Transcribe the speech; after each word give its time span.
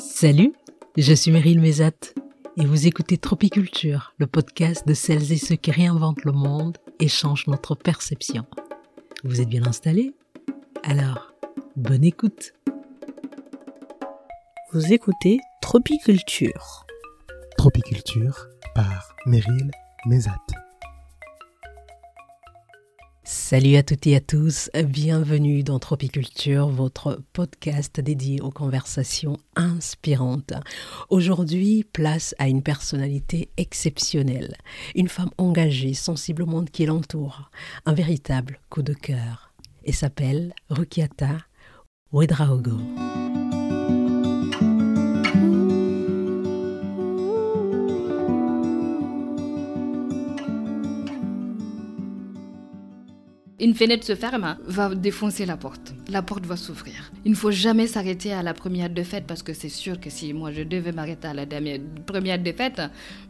Salut, 0.00 0.54
je 0.96 1.12
suis 1.12 1.30
Meryl 1.30 1.60
Mézat 1.60 1.90
et 2.56 2.64
vous 2.64 2.86
écoutez 2.86 3.18
Tropiculture, 3.18 4.14
le 4.16 4.26
podcast 4.26 4.88
de 4.88 4.94
celles 4.94 5.30
et 5.30 5.36
ceux 5.36 5.56
qui 5.56 5.70
réinventent 5.70 6.24
le 6.24 6.32
monde 6.32 6.78
et 7.00 7.08
changent 7.08 7.46
notre 7.48 7.74
perception. 7.74 8.46
Vous 9.24 9.42
êtes 9.42 9.48
bien 9.50 9.66
installés? 9.66 10.14
Alors, 10.84 11.34
bonne 11.76 12.04
écoute. 12.04 12.54
Vous 14.72 14.90
écoutez 14.90 15.38
Tropiculture. 15.60 16.86
Tropiculture 17.58 18.46
par 18.74 19.14
Meryl 19.26 19.70
Mézat. 20.06 20.38
Salut 23.50 23.74
à 23.74 23.82
toutes 23.82 24.06
et 24.06 24.14
à 24.14 24.20
tous, 24.20 24.70
bienvenue 24.84 25.64
dans 25.64 25.80
Tropiculture, 25.80 26.68
votre 26.68 27.20
podcast 27.32 27.98
dédié 27.98 28.40
aux 28.40 28.52
conversations 28.52 29.38
inspirantes. 29.56 30.52
Aujourd'hui, 31.08 31.82
place 31.82 32.32
à 32.38 32.46
une 32.46 32.62
personnalité 32.62 33.50
exceptionnelle, 33.56 34.56
une 34.94 35.08
femme 35.08 35.32
engagée, 35.36 35.94
sensible 35.94 36.44
au 36.44 36.46
monde 36.46 36.70
qui 36.70 36.86
l'entoure, 36.86 37.50
un 37.86 37.92
véritable 37.92 38.60
coup 38.70 38.82
de 38.82 38.94
cœur, 38.94 39.52
et 39.82 39.90
s'appelle 39.90 40.54
Rukiata 40.68 41.38
Wedraogo. 42.12 42.78
Une 53.60 53.74
fenêtre 53.74 54.04
se 54.04 54.14
ferme, 54.14 54.56
va 54.64 54.94
défoncer 54.94 55.44
la 55.44 55.56
porte. 55.56 55.94
La 56.08 56.22
porte 56.22 56.46
va 56.46 56.56
s'ouvrir. 56.56 57.12
Il 57.24 57.32
ne 57.32 57.36
faut 57.36 57.50
jamais 57.50 57.86
s'arrêter 57.86 58.32
à 58.32 58.42
la 58.42 58.54
première 58.54 58.88
défaite 58.88 59.24
parce 59.26 59.42
que 59.42 59.52
c'est 59.52 59.68
sûr 59.68 60.00
que 60.00 60.08
si 60.08 60.32
moi 60.32 60.50
je 60.50 60.62
devais 60.62 60.92
m'arrêter 60.92 61.28
à 61.28 61.34
la 61.34 61.44
première 62.06 62.38
défaite, 62.38 62.80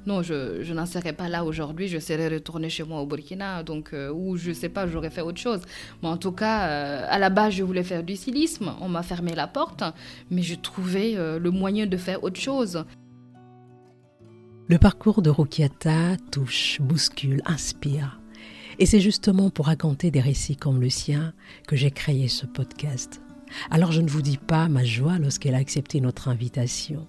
non, 0.07 0.23
je, 0.23 0.63
je 0.63 0.73
n'en 0.73 0.87
serais 0.87 1.13
pas 1.13 1.29
là 1.29 1.45
aujourd'hui. 1.45 1.89
Je 1.89 1.99
serais 1.99 2.29
retourné 2.29 2.71
chez 2.71 2.85
moi 2.85 3.01
au 3.01 3.07
Burkina, 3.07 3.63
donc 3.63 3.91
euh, 3.93 4.13
ou 4.13 4.37
je 4.37 4.53
sais 4.53 4.69
pas, 4.69 4.87
j'aurais 4.87 5.11
fait 5.11 5.23
autre 5.23 5.41
chose. 5.41 5.61
Mais 6.03 6.09
en 6.09 6.17
tout 6.17 6.33
cas, 6.33 6.69
euh, 6.69 7.07
à 7.09 7.19
la 7.19 7.31
base, 7.31 7.55
je 7.55 7.65
voulais 7.65 7.83
faire 7.83 8.05
du 8.05 8.15
stylisme. 8.15 8.73
On 8.81 8.89
m'a 8.89 9.03
fermé 9.03 9.35
la 9.35 9.49
porte, 9.49 9.83
mais 10.31 10.43
je 10.43 10.55
trouvais 10.55 11.17
euh, 11.17 11.39
le 11.39 11.51
moyen 11.51 11.87
de 11.87 11.97
faire 11.97 12.23
autre 12.23 12.41
chose. 12.41 12.85
Le 14.69 14.79
parcours 14.79 15.21
de 15.23 15.31
Rukiata 15.31 16.17
touche, 16.31 16.81
bouscule, 16.81 17.43
inspire. 17.45 18.20
Et 18.81 18.87
c'est 18.87 19.01
justement 19.01 19.51
pour 19.51 19.67
raconter 19.67 20.11
des 20.11 20.23
récits 20.23 20.57
comme 20.57 20.81
le 20.81 20.89
sien 20.89 21.35
que 21.69 21.77
j'ai 21.77 21.91
créé 21.91 22.29
ce 22.29 22.47
podcast. 22.47 23.21
Alors 23.71 23.93
je 23.93 24.01
ne 24.01 24.09
vous 24.09 24.23
dis 24.23 24.39
pas 24.39 24.69
ma 24.69 24.85
joie 24.85 25.19
lorsqu'elle 25.19 25.55
a 25.55 25.59
accepté 25.59 26.01
notre 26.01 26.29
invitation. 26.29 27.07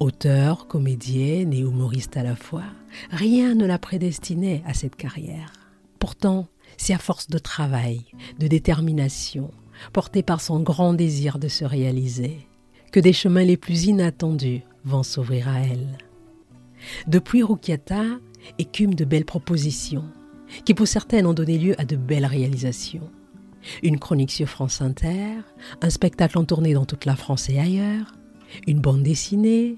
Auteur, 0.00 0.66
comédienne 0.66 1.52
et 1.52 1.60
humoriste 1.60 2.16
à 2.16 2.24
la 2.24 2.34
fois, 2.34 2.64
rien 3.10 3.54
ne 3.54 3.64
l'a 3.64 3.78
prédestinée 3.78 4.64
à 4.66 4.74
cette 4.74 4.96
carrière. 4.96 5.52
Pourtant, 6.00 6.48
c'est 6.76 6.94
à 6.94 6.98
force 6.98 7.28
de 7.28 7.38
travail, 7.38 8.02
de 8.40 8.48
détermination, 8.48 9.52
portée 9.92 10.24
par 10.24 10.40
son 10.40 10.58
grand 10.58 10.94
désir 10.94 11.38
de 11.38 11.46
se 11.46 11.64
réaliser, 11.64 12.38
que 12.90 12.98
des 12.98 13.12
chemins 13.12 13.44
les 13.44 13.56
plus 13.56 13.84
inattendus 13.84 14.62
vont 14.84 15.04
s'ouvrir 15.04 15.48
à 15.48 15.60
elle. 15.60 15.96
Depuis 17.06 17.44
Rukiata, 17.44 18.02
écume 18.58 18.94
de 18.94 19.04
belles 19.04 19.24
propositions, 19.24 20.04
qui 20.64 20.74
pour 20.74 20.88
certaines 20.88 21.26
ont 21.26 21.34
donné 21.34 21.58
lieu 21.58 21.74
à 21.80 21.84
de 21.84 21.96
belles 21.96 22.26
réalisations. 22.26 23.10
Une 23.82 23.98
chronique 23.98 24.30
sur 24.30 24.48
France 24.48 24.82
Inter, 24.82 25.40
un 25.80 25.90
spectacle 25.90 26.38
en 26.38 26.44
tournée 26.44 26.74
dans 26.74 26.84
toute 26.84 27.06
la 27.06 27.16
France 27.16 27.48
et 27.48 27.58
ailleurs, 27.58 28.14
une 28.66 28.80
bande 28.80 29.02
dessinée, 29.02 29.76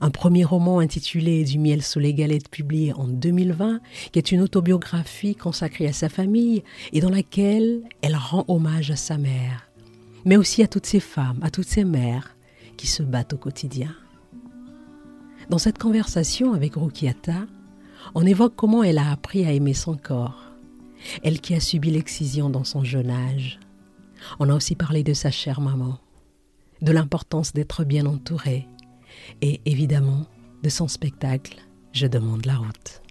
un 0.00 0.10
premier 0.10 0.44
roman 0.44 0.78
intitulé 0.78 1.44
Du 1.44 1.58
miel 1.58 1.82
sous 1.82 1.98
les 1.98 2.14
galettes 2.14 2.48
publié 2.48 2.92
en 2.92 3.06
2020, 3.06 3.80
qui 4.12 4.18
est 4.18 4.32
une 4.32 4.40
autobiographie 4.40 5.34
consacrée 5.34 5.86
à 5.86 5.92
sa 5.92 6.08
famille 6.08 6.62
et 6.92 7.00
dans 7.00 7.10
laquelle 7.10 7.82
elle 8.02 8.16
rend 8.16 8.44
hommage 8.48 8.90
à 8.90 8.96
sa 8.96 9.18
mère, 9.18 9.70
mais 10.24 10.36
aussi 10.36 10.62
à 10.62 10.68
toutes 10.68 10.86
ces 10.86 11.00
femmes, 11.00 11.40
à 11.42 11.50
toutes 11.50 11.68
ces 11.68 11.84
mères 11.84 12.36
qui 12.76 12.86
se 12.86 13.02
battent 13.02 13.32
au 13.32 13.38
quotidien. 13.38 13.94
Dans 15.48 15.58
cette 15.58 15.78
conversation 15.78 16.54
avec 16.54 16.76
Rukiata, 16.76 17.46
on 18.14 18.26
évoque 18.26 18.54
comment 18.56 18.82
elle 18.82 18.98
a 18.98 19.10
appris 19.10 19.44
à 19.44 19.52
aimer 19.52 19.74
son 19.74 19.96
corps, 19.96 20.44
elle 21.22 21.40
qui 21.40 21.54
a 21.54 21.60
subi 21.60 21.90
l'excision 21.90 22.50
dans 22.50 22.64
son 22.64 22.84
jeune 22.84 23.10
âge. 23.10 23.58
On 24.38 24.48
a 24.48 24.54
aussi 24.54 24.74
parlé 24.74 25.02
de 25.02 25.14
sa 25.14 25.30
chère 25.30 25.60
maman, 25.60 25.98
de 26.82 26.92
l'importance 26.92 27.52
d'être 27.52 27.84
bien 27.84 28.06
entourée 28.06 28.66
et 29.40 29.60
évidemment 29.64 30.26
de 30.62 30.68
son 30.68 30.88
spectacle 30.88 31.56
Je 31.92 32.06
demande 32.06 32.46
la 32.46 32.56
route. 32.56 33.02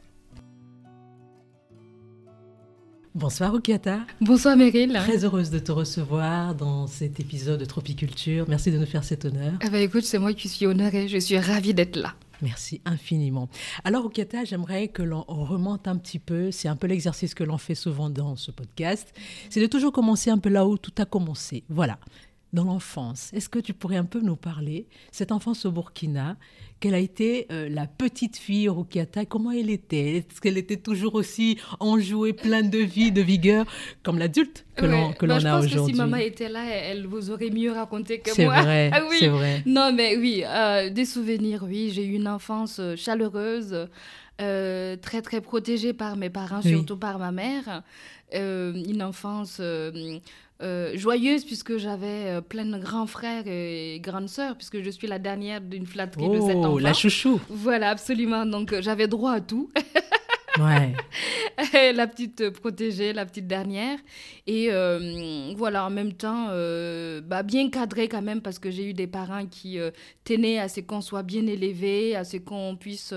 Bonsoir 3.15 3.51
Rukiata. 3.51 4.01
Bonsoir 4.21 4.55
Meryl. 4.55 4.93
Très 4.93 5.25
heureuse 5.25 5.49
de 5.49 5.59
te 5.59 5.71
recevoir 5.71 6.53
dans 6.53 6.85
cet 6.85 7.19
épisode 7.19 7.59
de 7.59 7.65
Tropiculture. 7.65 8.45
Merci 8.47 8.71
de 8.71 8.77
nous 8.77 8.85
faire 8.85 9.03
cet 9.03 9.25
honneur. 9.25 9.53
Eh 9.65 9.69
ben, 9.69 9.81
écoute, 9.81 10.03
c'est 10.03 10.19
moi 10.19 10.33
qui 10.33 10.47
suis 10.47 10.67
honorée. 10.67 11.07
Je 11.07 11.17
suis 11.17 11.37
ravie 11.37 11.73
d'être 11.73 11.95
là. 11.95 12.13
Merci 12.41 12.81
infiniment. 12.85 13.49
Alors, 13.83 14.03
Rukiata, 14.03 14.45
j'aimerais 14.45 14.87
que 14.87 15.03
l'on 15.03 15.23
remonte 15.27 15.87
un 15.87 15.97
petit 15.97 16.19
peu. 16.19 16.51
C'est 16.51 16.67
un 16.67 16.75
peu 16.75 16.87
l'exercice 16.87 17.33
que 17.33 17.43
l'on 17.43 17.57
fait 17.57 17.75
souvent 17.75 18.09
dans 18.09 18.35
ce 18.35 18.51
podcast. 18.51 19.13
C'est 19.49 19.61
de 19.61 19.67
toujours 19.67 19.91
commencer 19.91 20.29
un 20.29 20.37
peu 20.37 20.49
là 20.49 20.65
où 20.65 20.77
tout 20.77 20.93
a 20.97 21.05
commencé. 21.05 21.63
Voilà 21.69 21.99
dans 22.53 22.63
l'enfance. 22.63 23.31
Est-ce 23.33 23.49
que 23.49 23.59
tu 23.59 23.73
pourrais 23.73 23.97
un 23.97 24.05
peu 24.05 24.21
nous 24.21 24.35
parler, 24.35 24.87
cette 25.11 25.31
enfance 25.31 25.65
au 25.65 25.71
Burkina, 25.71 26.37
quelle 26.79 26.93
a 26.93 26.99
été 26.99 27.45
euh, 27.51 27.67
la 27.67 27.87
petite 27.87 28.37
fille 28.37 28.69
Rukiata, 28.69 29.25
comment 29.25 29.51
elle 29.51 29.69
était? 29.69 30.17
Est-ce 30.17 30.39
qu'elle 30.39 30.57
était 30.57 30.77
toujours 30.77 31.15
aussi 31.15 31.57
enjouée, 31.79 32.33
pleine 32.33 32.69
de 32.69 32.79
vie, 32.79 33.11
de 33.11 33.21
vigueur, 33.21 33.65
comme 34.01 34.17
l'adulte 34.17 34.65
que 34.75 34.85
l'on 34.85 35.11
a 35.11 35.59
aujourd'hui 35.59 35.69
Je 35.69 35.77
pense 35.77 35.87
que 35.87 35.91
si 35.91 35.97
maman 35.97 36.17
était 36.17 36.47
là, 36.47 36.63
elle 36.65 37.05
vous 37.05 37.31
aurait 37.31 37.49
mieux 37.49 37.71
raconté 37.71 38.19
que 38.19 38.29
moi. 38.29 38.55
C'est 38.55 38.61
vrai, 38.61 38.91
ah, 38.93 39.01
oui. 39.09 39.17
c'est 39.19 39.27
vrai. 39.27 39.61
Non, 39.65 39.91
mais 39.93 40.15
oui, 40.15 40.43
euh, 40.45 40.89
des 40.89 41.05
souvenirs, 41.05 41.63
oui. 41.67 41.91
J'ai 41.93 42.05
eu 42.05 42.13
une 42.13 42.29
enfance 42.29 42.77
euh, 42.79 42.95
chaleureuse, 42.95 43.87
très, 44.37 45.21
très 45.21 45.41
protégée 45.41 45.91
par 45.91 46.15
mes 46.15 46.29
parents, 46.29 46.61
surtout 46.61 46.95
par 46.95 47.19
ma 47.19 47.33
mère. 47.33 47.83
une 48.33 49.03
enfance 49.03 49.57
euh, 49.59 50.19
joyeuse 50.95 51.45
puisque 51.45 51.77
j'avais 51.77 52.25
euh, 52.25 52.41
plein 52.41 52.65
de 52.65 52.77
grands 52.77 53.07
frères 53.07 53.43
et 53.47 53.99
grandes 54.03 54.27
sœurs 54.27 54.55
puisque 54.55 54.81
je 54.81 54.89
suis 54.89 55.07
la 55.07 55.17
dernière 55.17 55.61
d'une 55.61 55.85
flatterie 55.85 56.27
de 56.27 56.39
sept 56.41 56.57
enfants. 56.57 56.73
Oh, 56.73 56.79
la 56.79 56.93
chouchou. 56.93 57.39
Voilà, 57.49 57.91
absolument. 57.91 58.45
Donc 58.45 58.73
euh, 58.73 58.81
j'avais 58.81 59.07
droit 59.07 59.31
à 59.31 59.41
tout. 59.41 59.71
Ouais. 60.57 60.93
la 61.93 62.07
petite 62.07 62.49
protégée, 62.49 63.13
la 63.13 63.25
petite 63.25 63.47
dernière. 63.47 63.97
Et 64.47 64.67
euh, 64.71 65.53
voilà, 65.55 65.85
en 65.85 65.89
même 65.89 66.13
temps, 66.13 66.47
euh, 66.49 67.21
bah, 67.21 67.43
bien 67.43 67.69
cadré 67.69 68.07
quand 68.07 68.21
même, 68.21 68.41
parce 68.41 68.59
que 68.59 68.71
j'ai 68.71 68.89
eu 68.89 68.93
des 68.93 69.07
parents 69.07 69.45
qui 69.45 69.79
euh, 69.79 69.91
tenaient 70.23 70.59
à 70.59 70.67
ce 70.67 70.81
qu'on 70.81 71.01
soit 71.01 71.23
bien 71.23 71.45
élevé, 71.47 72.15
à 72.15 72.23
ce 72.23 72.37
qu'on 72.37 72.75
puisse 72.79 73.13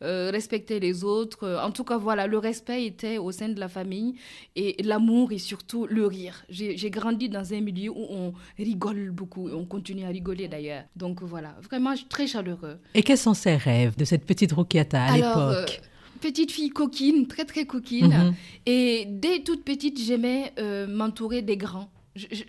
respecter 0.00 0.80
les 0.80 1.04
autres. 1.04 1.60
En 1.62 1.70
tout 1.70 1.84
cas, 1.84 1.96
voilà, 1.96 2.26
le 2.26 2.38
respect 2.38 2.86
était 2.86 3.18
au 3.18 3.32
sein 3.32 3.48
de 3.48 3.60
la 3.60 3.68
famille 3.68 4.14
et 4.56 4.76
l'amour 4.82 5.32
et 5.32 5.38
surtout 5.38 5.86
le 5.86 6.06
rire. 6.06 6.44
J'ai 6.48 6.90
grandi 6.90 7.28
dans 7.28 7.52
un 7.52 7.60
milieu 7.60 7.90
où 7.90 8.06
on 8.10 8.32
rigole 8.58 9.10
beaucoup 9.10 9.48
et 9.48 9.52
on 9.52 9.64
continue 9.64 10.04
à 10.04 10.08
rigoler 10.08 10.48
d'ailleurs. 10.48 10.84
Donc 10.96 11.22
voilà, 11.22 11.54
vraiment 11.62 11.94
très 12.08 12.26
chaleureux. 12.26 12.78
Et 12.94 13.02
quels 13.02 13.18
sont 13.18 13.34
ces 13.34 13.56
rêves 13.56 13.96
de 13.96 14.04
cette 14.04 14.24
petite 14.24 14.52
Rouquiata 14.52 15.02
à 15.02 15.16
l'époque? 15.16 15.80
Petite 16.22 16.52
fille 16.52 16.70
coquine, 16.70 17.26
très 17.26 17.44
très 17.44 17.66
coquine. 17.66 18.14
Mhm. 18.14 18.34
Et 18.66 19.04
dès 19.08 19.40
toute 19.42 19.64
petite, 19.64 20.00
j'aimais 20.00 20.52
euh, 20.58 20.86
m'entourer 20.86 21.42
des 21.42 21.58
grands. 21.58 21.90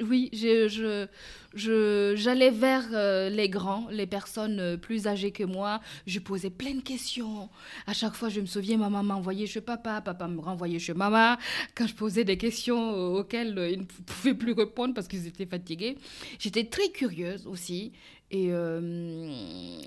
oui, 0.09 0.29
je, 0.33 1.07
je, 1.53 2.13
j'allais 2.15 2.51
vers 2.51 2.85
euh, 2.91 3.29
les 3.29 3.47
grands, 3.47 3.87
les 3.89 4.05
personnes 4.05 4.59
euh, 4.59 4.77
plus 4.77 5.07
âgées 5.07 5.31
que 5.31 5.43
moi. 5.43 5.79
Je 6.05 6.19
posais 6.19 6.49
plein 6.49 6.75
de 6.75 6.81
questions. 6.81 7.49
À 7.87 7.93
chaque 7.93 8.13
fois, 8.13 8.29
je 8.29 8.41
me 8.41 8.45
souviens, 8.45 8.77
ma 8.77 8.89
maman 8.89 9.15
m'envoyait 9.15 9.47
chez 9.47 9.61
papa, 9.61 10.01
papa 10.01 10.27
me 10.27 10.39
renvoyait 10.41 10.79
chez 10.79 10.93
maman. 10.93 11.37
Quand 11.75 11.87
je 11.87 11.95
posais 11.95 12.25
des 12.25 12.37
questions 12.37 13.15
auxquelles 13.15 13.57
ils 13.71 13.79
ne 13.79 13.85
pouvaient 13.85 14.33
plus 14.35 14.51
répondre 14.53 14.93
parce 14.93 15.07
qu'ils 15.07 15.27
étaient 15.27 15.45
fatigués. 15.45 15.97
J'étais 16.39 16.65
très 16.65 16.89
curieuse 16.89 17.47
aussi. 17.47 17.93
Et, 18.31 18.47
euh, 18.51 19.79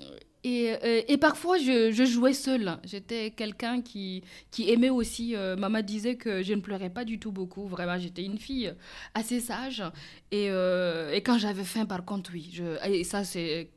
et, 0.43 1.17
parfois, 1.17 1.57
je, 1.57 2.05
jouais 2.05 2.33
seule. 2.33 2.77
J'étais 2.83 3.31
quelqu'un 3.31 3.81
qui, 3.81 4.23
qui 4.51 4.71
aimait 4.71 4.89
aussi. 4.89 5.35
Euh, 5.35 5.55
maman 5.55 5.81
disait 5.81 6.15
que 6.15 6.43
je 6.43 6.53
ne 6.53 6.61
pleurais 6.61 6.89
pas 6.89 7.05
du 7.05 7.19
tout 7.19 7.31
beaucoup. 7.31 7.67
Vraiment, 7.67 7.97
j'étais 7.97 8.23
une 8.23 8.37
fille 8.37 8.73
assez 9.13 9.39
sage. 9.39 9.83
Et, 10.31 10.47
euh, 10.49 11.11
et 11.11 11.21
quand 11.21 11.37
j'avais 11.37 11.63
faim, 11.63 11.85
par 11.85 12.05
contre, 12.05 12.31
oui. 12.33 12.49
Je, 12.53 12.63
et 12.87 13.03
ça, 13.03 13.23
c'est 13.23 13.69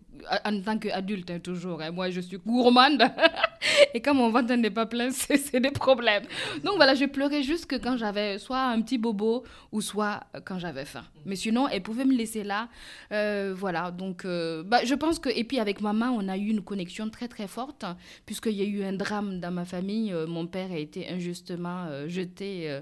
en 0.45 0.61
tant 0.61 0.79
qu'adulte, 0.79 1.31
hein, 1.31 1.39
toujours. 1.39 1.81
Hein. 1.81 1.91
Moi, 1.91 2.11
je 2.11 2.21
suis 2.21 2.39
gourmande. 2.39 3.03
et 3.95 4.01
quand 4.01 4.15
mon 4.15 4.31
ventre 4.31 4.55
n'est 4.55 4.71
pas 4.71 4.87
plein, 4.87 5.11
c'est 5.11 5.61
des 5.61 5.71
problèmes. 5.71 6.25
Donc 6.65 6.77
voilà, 6.77 6.95
je 6.95 7.05
pleurais 7.07 7.43
juste 7.43 7.67
que 7.67 7.77
quand 7.77 7.97
j'avais 7.97 8.39
soit 8.39 8.61
un 8.61 8.81
petit 8.83 8.99
bobo 8.99 9.45
ou 9.73 9.81
soit 9.81 10.21
quand 10.45 10.59
j'avais 10.59 10.85
faim. 10.85 11.05
Mais 11.25 11.37
sinon, 11.37 11.69
elle 11.69 11.83
pouvait 11.83 12.05
me 12.05 12.15
laisser 12.15 12.45
là. 12.45 12.69
Euh, 13.13 13.55
voilà, 13.57 13.91
donc 13.91 14.25
euh, 14.25 14.63
bah, 14.63 14.85
je 14.85 14.95
pense 14.95 15.19
que. 15.19 15.29
Et 15.29 15.45
puis 15.45 15.59
avec 15.59 15.81
maman, 15.81 16.11
on 16.11 16.29
a 16.29 16.37
eu 16.37 16.49
une 16.49 16.63
connexion 16.63 17.09
très 17.11 17.29
très 17.29 17.47
forte, 17.47 17.85
puisqu'il 18.27 18.55
y 18.55 18.63
a 18.63 18.65
eu 18.65 18.85
un 18.85 18.93
drame 18.93 19.41
dans 19.41 19.51
ma 19.51 19.65
famille. 19.65 20.13
Euh, 20.13 20.27
mon 20.27 20.47
père 20.47 20.71
a 20.73 20.79
été 20.79 21.09
injustement 21.09 21.87
jeté 22.07 22.81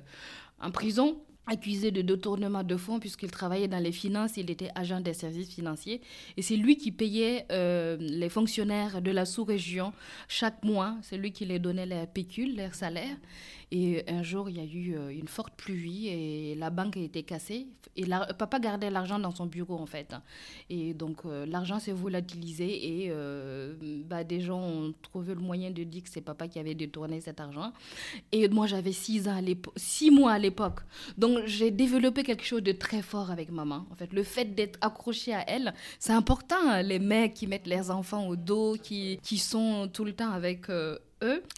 en 0.60 0.70
prison 0.70 1.18
accusé 1.48 1.90
de 1.90 2.02
détournement 2.02 2.62
de 2.62 2.76
fonds 2.76 2.98
puisqu'il 3.00 3.30
travaillait 3.30 3.68
dans 3.68 3.82
les 3.82 3.92
finances, 3.92 4.36
il 4.36 4.50
était 4.50 4.70
agent 4.74 5.00
des 5.00 5.14
services 5.14 5.48
financiers 5.48 6.00
et 6.36 6.42
c'est 6.42 6.56
lui 6.56 6.76
qui 6.76 6.92
payait 6.92 7.46
euh, 7.50 7.96
les 7.98 8.28
fonctionnaires 8.28 9.02
de 9.02 9.10
la 9.10 9.24
sous-région 9.24 9.92
chaque 10.28 10.62
mois, 10.64 10.96
c'est 11.02 11.16
lui 11.16 11.32
qui 11.32 11.44
les 11.44 11.58
donnait 11.58 11.86
les 11.86 12.06
pécules, 12.06 12.56
leurs 12.56 12.74
salaires 12.74 13.16
et 13.70 14.02
un 14.08 14.22
jour, 14.22 14.48
il 14.48 14.56
y 14.56 14.60
a 14.60 14.64
eu 14.64 14.96
euh, 14.96 15.10
une 15.10 15.28
forte 15.28 15.52
pluie 15.54 16.08
et 16.08 16.54
la 16.54 16.70
banque 16.70 16.96
a 16.96 17.00
été 17.00 17.22
cassée. 17.22 17.66
Et 17.96 18.04
papa 18.38 18.60
gardait 18.60 18.90
l'argent 18.90 19.18
dans 19.18 19.32
son 19.32 19.46
bureau, 19.46 19.76
en 19.76 19.84
fait. 19.84 20.14
Et 20.70 20.94
donc, 20.94 21.26
euh, 21.26 21.44
l'argent 21.44 21.78
s'est 21.78 21.92
volatilisé 21.92 23.04
et 23.04 23.12
bah, 24.08 24.24
des 24.24 24.40
gens 24.40 24.60
ont 24.60 24.94
trouvé 25.02 25.34
le 25.34 25.40
moyen 25.40 25.70
de 25.70 25.82
dire 25.82 26.02
que 26.02 26.08
c'est 26.08 26.20
papa 26.20 26.48
qui 26.48 26.58
avait 26.58 26.74
détourné 26.74 27.20
cet 27.20 27.40
argent. 27.40 27.72
Et 28.32 28.48
moi, 28.48 28.66
j'avais 28.66 28.92
six, 28.92 29.28
ans 29.28 29.40
six 29.76 30.10
mois 30.10 30.32
à 30.32 30.38
l'époque. 30.38 30.80
Donc, 31.18 31.37
j'ai 31.46 31.70
développé 31.70 32.22
quelque 32.22 32.44
chose 32.44 32.62
de 32.62 32.72
très 32.72 33.02
fort 33.02 33.30
avec 33.30 33.50
maman. 33.50 33.86
En 33.90 33.94
fait, 33.94 34.12
le 34.12 34.22
fait 34.22 34.54
d'être 34.54 34.78
accroché 34.80 35.34
à 35.34 35.44
elle, 35.48 35.74
c'est 35.98 36.12
important. 36.12 36.56
Hein, 36.66 36.82
les 36.82 36.98
mecs 36.98 37.34
qui 37.34 37.46
mettent 37.46 37.66
leurs 37.66 37.90
enfants 37.90 38.26
au 38.26 38.36
dos, 38.36 38.76
qui, 38.82 39.18
qui 39.22 39.38
sont 39.38 39.88
tout 39.92 40.04
le 40.04 40.12
temps 40.12 40.30
avec 40.30 40.70
eux. 40.70 40.98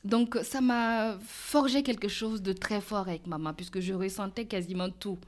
Donc 0.04 0.38
ça 0.42 0.60
m'a 0.60 1.18
forgé 1.20 1.82
quelque 1.82 2.08
chose 2.08 2.42
de 2.42 2.52
très 2.52 2.80
fort 2.80 3.08
avec 3.08 3.26
maman, 3.26 3.52
puisque 3.52 3.80
je 3.80 3.92
ressentais 3.92 4.46
quasiment 4.46 4.88
tout. 4.88 5.18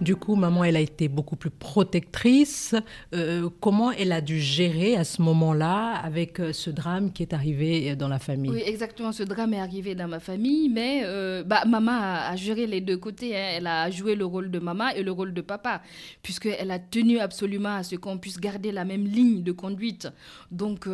Du 0.00 0.16
coup, 0.16 0.34
maman, 0.34 0.64
elle 0.64 0.76
a 0.76 0.80
été 0.80 1.08
beaucoup 1.08 1.36
plus 1.36 1.50
protectrice. 1.50 2.74
Euh, 3.14 3.48
comment 3.60 3.90
elle 3.92 4.12
a 4.12 4.20
dû 4.20 4.40
gérer 4.40 4.96
à 4.96 5.04
ce 5.04 5.22
moment-là 5.22 5.94
avec 6.02 6.40
euh, 6.40 6.52
ce 6.52 6.70
drame 6.70 7.12
qui 7.12 7.22
est 7.22 7.32
arrivé 7.32 7.96
dans 7.96 8.08
la 8.08 8.18
famille? 8.18 8.50
Oui, 8.50 8.62
exactement. 8.64 9.12
Ce 9.12 9.22
drame 9.22 9.54
est 9.54 9.60
arrivé 9.60 9.94
dans 9.94 10.08
ma 10.08 10.20
famille, 10.20 10.68
mais 10.68 11.02
euh, 11.04 11.42
bah, 11.42 11.64
maman 11.66 11.98
a, 12.00 12.36
géré 12.36 12.66
les 12.66 12.80
deux 12.80 12.96
côtés. 12.96 13.36
Hein. 13.36 13.48
Elle 13.56 13.66
a 13.66 13.90
joué 13.90 14.14
le 14.14 14.24
rôle 14.24 14.50
de 14.50 14.58
maman 14.58 14.88
et 14.88 15.02
le 15.02 15.12
rôle 15.12 15.34
de 15.34 15.40
papa, 15.40 15.82
puisqu'elle 16.22 16.70
a 16.70 16.78
tenu 16.78 17.18
absolument 17.18 17.76
à 17.76 17.82
ce 17.82 17.96
qu'on 17.96 18.18
puisse 18.18 18.38
garder 18.38 18.72
la 18.72 18.84
même 18.84 19.06
ligne 19.06 19.42
de 19.42 19.52
conduite. 19.52 20.08
Donc, 20.50 20.88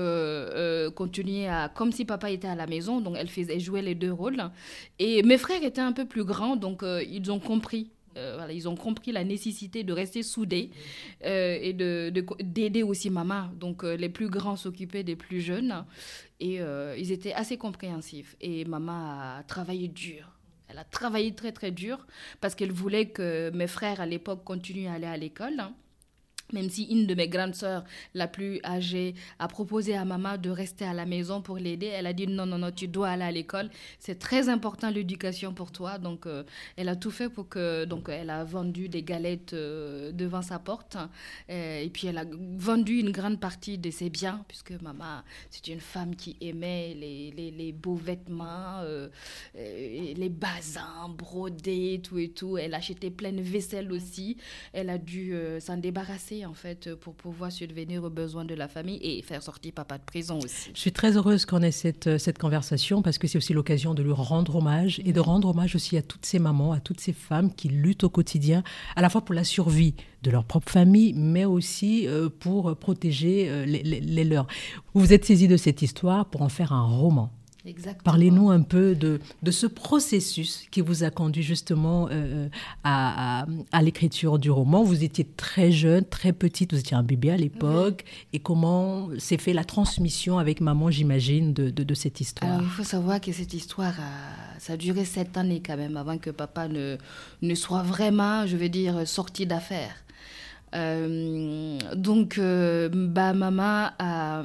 continuer 0.94 1.48
à, 1.48 1.68
comme 1.68 1.92
si 1.92 2.04
papa 2.04 2.30
était 2.30 2.48
à 2.48 2.54
la 2.54 2.66
maison, 2.66 3.00
donc 3.00 3.16
elle, 3.18 3.28
faisait, 3.28 3.60
jouer 3.60 3.82
les 3.82 3.94
deux 3.94 4.12
rôles. 4.12 4.42
Et 4.98 5.22
mes 5.22 5.38
frères 5.38 5.62
étaient 5.62 5.80
un 5.80 5.92
peu 5.92 6.04
plus 6.04 6.24
grands, 6.24 6.56
donc 6.56 6.82
ils 6.82 7.30
ont 7.30 7.40
compris 7.40 7.90
euh, 8.16 8.46
ils 8.50 8.68
ont 8.68 8.76
compris 8.76 9.12
la 9.12 9.24
nécessité 9.24 9.84
de 9.84 9.92
rester 9.92 10.22
soudés 10.22 10.70
euh, 11.24 11.58
et 11.60 11.72
d'aider 11.72 12.80
de, 12.80 12.84
aussi 12.84 13.10
maman. 13.10 13.48
Donc 13.54 13.84
euh, 13.84 13.96
les 13.96 14.08
plus 14.08 14.28
grands 14.28 14.56
s'occupaient 14.56 15.04
des 15.04 15.16
plus 15.16 15.40
jeunes 15.40 15.84
et 16.40 16.60
ils 16.98 17.12
étaient 17.12 17.32
assez 17.32 17.56
compréhensifs. 17.56 18.36
Et 18.40 18.64
maman 18.64 19.38
a 19.38 19.42
travaillé 19.44 19.88
dur. 19.88 20.32
Elle 20.68 20.78
a 20.78 20.84
travaillé 20.84 21.34
très 21.34 21.52
très 21.52 21.70
dur 21.70 22.06
parce 22.40 22.54
qu'elle 22.54 22.72
voulait 22.72 23.06
que 23.06 23.50
mes 23.54 23.66
frères 23.66 24.00
à 24.00 24.06
l'époque 24.06 24.44
continuent 24.44 24.88
à 24.88 24.94
aller 24.94 25.06
à 25.06 25.16
l'école. 25.16 25.62
Même 26.52 26.70
si 26.70 26.84
une 26.84 27.06
de 27.06 27.14
mes 27.14 27.28
grandes 27.28 27.54
sœurs, 27.54 27.84
la 28.14 28.28
plus 28.28 28.60
âgée, 28.64 29.14
a 29.38 29.48
proposé 29.48 29.96
à 29.96 30.04
maman 30.04 30.36
de 30.38 30.50
rester 30.50 30.84
à 30.84 30.94
la 30.94 31.04
maison 31.04 31.42
pour 31.42 31.58
l'aider, 31.58 31.86
elle 31.86 32.06
a 32.06 32.12
dit 32.12 32.26
non, 32.26 32.46
non, 32.46 32.58
non, 32.58 32.70
tu 32.70 32.86
dois 32.86 33.08
aller 33.08 33.24
à 33.24 33.32
l'école. 33.32 33.68
C'est 33.98 34.18
très 34.18 34.48
important 34.48 34.90
l'éducation 34.90 35.52
pour 35.52 35.72
toi. 35.72 35.98
Donc, 35.98 36.26
euh, 36.26 36.44
elle 36.76 36.88
a 36.88 36.96
tout 36.96 37.10
fait 37.10 37.28
pour 37.28 37.48
que. 37.48 37.84
Donc, 37.84 38.08
elle 38.08 38.30
a 38.30 38.44
vendu 38.44 38.88
des 38.88 39.02
galettes 39.02 39.54
euh, 39.54 40.12
devant 40.12 40.42
sa 40.42 40.58
porte. 40.58 40.96
Euh, 41.50 41.80
et 41.80 41.88
puis, 41.90 42.06
elle 42.06 42.18
a 42.18 42.24
vendu 42.56 42.98
une 42.98 43.10
grande 43.10 43.40
partie 43.40 43.78
de 43.78 43.90
ses 43.90 44.10
biens, 44.10 44.44
puisque 44.46 44.70
maman, 44.82 45.22
c'est 45.50 45.66
une 45.68 45.80
femme 45.80 46.14
qui 46.14 46.36
aimait 46.40 46.94
les, 46.94 47.32
les, 47.32 47.50
les 47.50 47.72
beaux 47.72 47.96
vêtements, 47.96 48.82
les 49.54 50.28
basins 50.28 51.08
brodés, 51.08 52.00
tout 52.02 52.18
et 52.18 52.28
tout. 52.28 52.58
Elle 52.58 52.74
achetait 52.74 53.10
plein 53.10 53.32
de 53.32 53.42
vaisselle 53.42 53.90
aussi. 53.92 54.36
Elle 54.72 54.90
a 54.90 54.98
dû 54.98 55.34
s'en 55.60 55.76
débarrasser 55.76 56.35
en 56.44 56.54
fait 56.54 56.94
pour 56.94 57.14
pouvoir 57.14 57.50
subvenir 57.50 58.04
aux 58.04 58.10
besoins 58.10 58.44
de 58.44 58.54
la 58.54 58.68
famille 58.68 58.98
et 59.02 59.22
faire 59.22 59.42
sortir 59.42 59.72
papa 59.72 59.98
de 59.98 60.04
prison 60.04 60.38
aussi. 60.38 60.70
Je 60.74 60.80
suis 60.80 60.92
très 60.92 61.16
heureuse 61.16 61.46
qu'on 61.46 61.62
ait 61.62 61.70
cette, 61.70 62.18
cette 62.18 62.38
conversation 62.38 63.02
parce 63.02 63.18
que 63.18 63.26
c'est 63.26 63.38
aussi 63.38 63.52
l'occasion 63.52 63.94
de 63.94 64.02
lui 64.02 64.12
rendre 64.12 64.56
hommage 64.56 65.00
et 65.04 65.12
de 65.12 65.20
rendre 65.20 65.48
hommage 65.48 65.74
aussi 65.74 65.96
à 65.96 66.02
toutes 66.02 66.26
ces 66.26 66.38
mamans, 66.38 66.72
à 66.72 66.80
toutes 66.80 67.00
ces 67.00 67.12
femmes 67.12 67.54
qui 67.54 67.68
luttent 67.68 68.04
au 68.04 68.10
quotidien, 68.10 68.62
à 68.96 69.02
la 69.02 69.08
fois 69.08 69.24
pour 69.24 69.34
la 69.34 69.44
survie 69.44 69.94
de 70.22 70.30
leur 70.30 70.44
propre 70.44 70.70
famille, 70.70 71.12
mais 71.14 71.44
aussi 71.44 72.08
euh, 72.08 72.28
pour 72.28 72.76
protéger 72.76 73.48
euh, 73.48 73.64
les, 73.64 73.82
les 73.82 74.24
leurs. 74.24 74.46
Vous 74.92 75.00
vous 75.00 75.12
êtes 75.12 75.24
saisi 75.24 75.48
de 75.48 75.56
cette 75.56 75.82
histoire 75.82 76.26
pour 76.26 76.42
en 76.42 76.48
faire 76.48 76.72
un 76.72 76.84
roman. 76.84 77.30
Parlez-nous 78.04 78.50
un 78.50 78.62
peu 78.62 78.94
de, 78.94 79.20
de, 79.42 79.50
ce 79.50 79.66
processus 79.66 80.66
qui 80.70 80.80
vous 80.80 81.04
a 81.04 81.10
conduit 81.10 81.42
justement 81.42 82.08
euh, 82.10 82.48
à, 82.84 83.46
à, 83.72 83.82
l'écriture 83.82 84.38
du 84.38 84.50
roman. 84.50 84.82
Vous 84.82 85.02
étiez 85.04 85.24
très 85.36 85.72
jeune, 85.72 86.04
très 86.04 86.32
petite, 86.32 86.72
vous 86.72 86.78
étiez 86.78 86.96
un 86.96 87.02
bébé 87.02 87.30
à 87.30 87.36
l'époque. 87.36 88.04
Et 88.32 88.38
comment 88.38 89.08
s'est 89.18 89.38
fait 89.38 89.52
la 89.52 89.64
transmission 89.64 90.38
avec 90.38 90.60
maman, 90.60 90.90
j'imagine, 90.90 91.52
de, 91.52 91.70
de, 91.70 91.94
cette 91.94 92.20
histoire 92.20 92.50
Alors, 92.50 92.62
il 92.64 92.70
faut 92.70 92.84
savoir 92.84 93.20
que 93.20 93.32
cette 93.32 93.54
histoire, 93.54 93.94
ça 94.58 94.74
a 94.74 94.76
duré 94.76 95.04
sept 95.04 95.36
années 95.36 95.62
quand 95.64 95.76
même 95.76 95.96
avant 95.96 96.18
que 96.18 96.30
papa 96.30 96.68
ne, 96.68 96.96
ne 97.42 97.54
soit 97.54 97.82
vraiment, 97.82 98.46
je 98.46 98.56
veux 98.56 98.68
dire, 98.68 99.06
sorti 99.06 99.46
d'affaires. 99.46 100.05
Euh, 100.76 101.78
donc, 101.94 102.38
euh, 102.38 102.88
bah, 102.92 103.32
maman 103.32 103.88
a, 103.98 104.42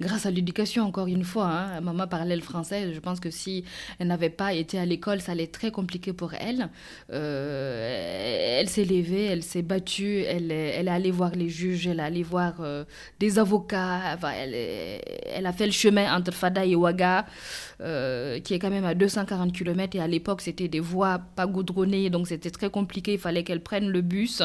grâce 0.00 0.26
à 0.26 0.30
l'éducation, 0.30 0.84
encore 0.84 1.06
une 1.06 1.24
fois, 1.24 1.46
hein, 1.46 1.80
maman 1.80 2.06
parlait 2.06 2.36
le 2.36 2.42
français. 2.42 2.92
Je 2.94 3.00
pense 3.00 3.18
que 3.18 3.30
si 3.30 3.64
elle 3.98 4.08
n'avait 4.08 4.30
pas 4.30 4.52
été 4.54 4.78
à 4.78 4.86
l'école, 4.86 5.20
ça 5.20 5.32
allait 5.32 5.44
être 5.44 5.52
très 5.52 5.70
compliqué 5.70 6.12
pour 6.12 6.34
elle. 6.34 6.68
Euh, 7.12 8.58
elle 8.60 8.68
s'est 8.68 8.84
levée, 8.84 9.24
elle 9.24 9.42
s'est 9.42 9.62
battue, 9.62 10.20
elle, 10.20 10.52
elle 10.52 10.88
est 10.88 10.90
allée 10.90 11.10
voir 11.10 11.32
les 11.34 11.48
juges, 11.48 11.86
elle 11.86 11.98
est 11.98 12.04
allée 12.04 12.22
voir 12.22 12.54
des 13.18 13.38
avocats. 13.38 14.16
elle, 14.38 14.54
elle, 15.34 15.46
a 15.46 15.52
fait 15.52 15.66
le 15.66 15.72
chemin 15.72 16.14
entre 16.16 16.32
Fada 16.32 16.64
et 16.64 16.76
Ouaga, 16.76 17.26
qui 17.78 18.54
est 18.54 18.58
quand 18.60 18.70
même 18.70 18.84
à 18.84 18.94
240 18.94 19.52
km. 19.52 19.96
Et 19.96 20.00
à 20.00 20.06
l'époque, 20.06 20.40
c'était 20.40 20.68
des 20.68 20.80
voies 20.80 21.20
pas 21.34 21.46
goudronnées, 21.46 22.10
donc 22.10 22.28
c'était 22.28 22.50
très 22.50 22.70
compliqué. 22.70 23.14
Il 23.14 23.18
fallait 23.18 23.42
qu'elle 23.42 23.62
prenne 23.62 23.88
le 23.88 24.02
bus. 24.02 24.42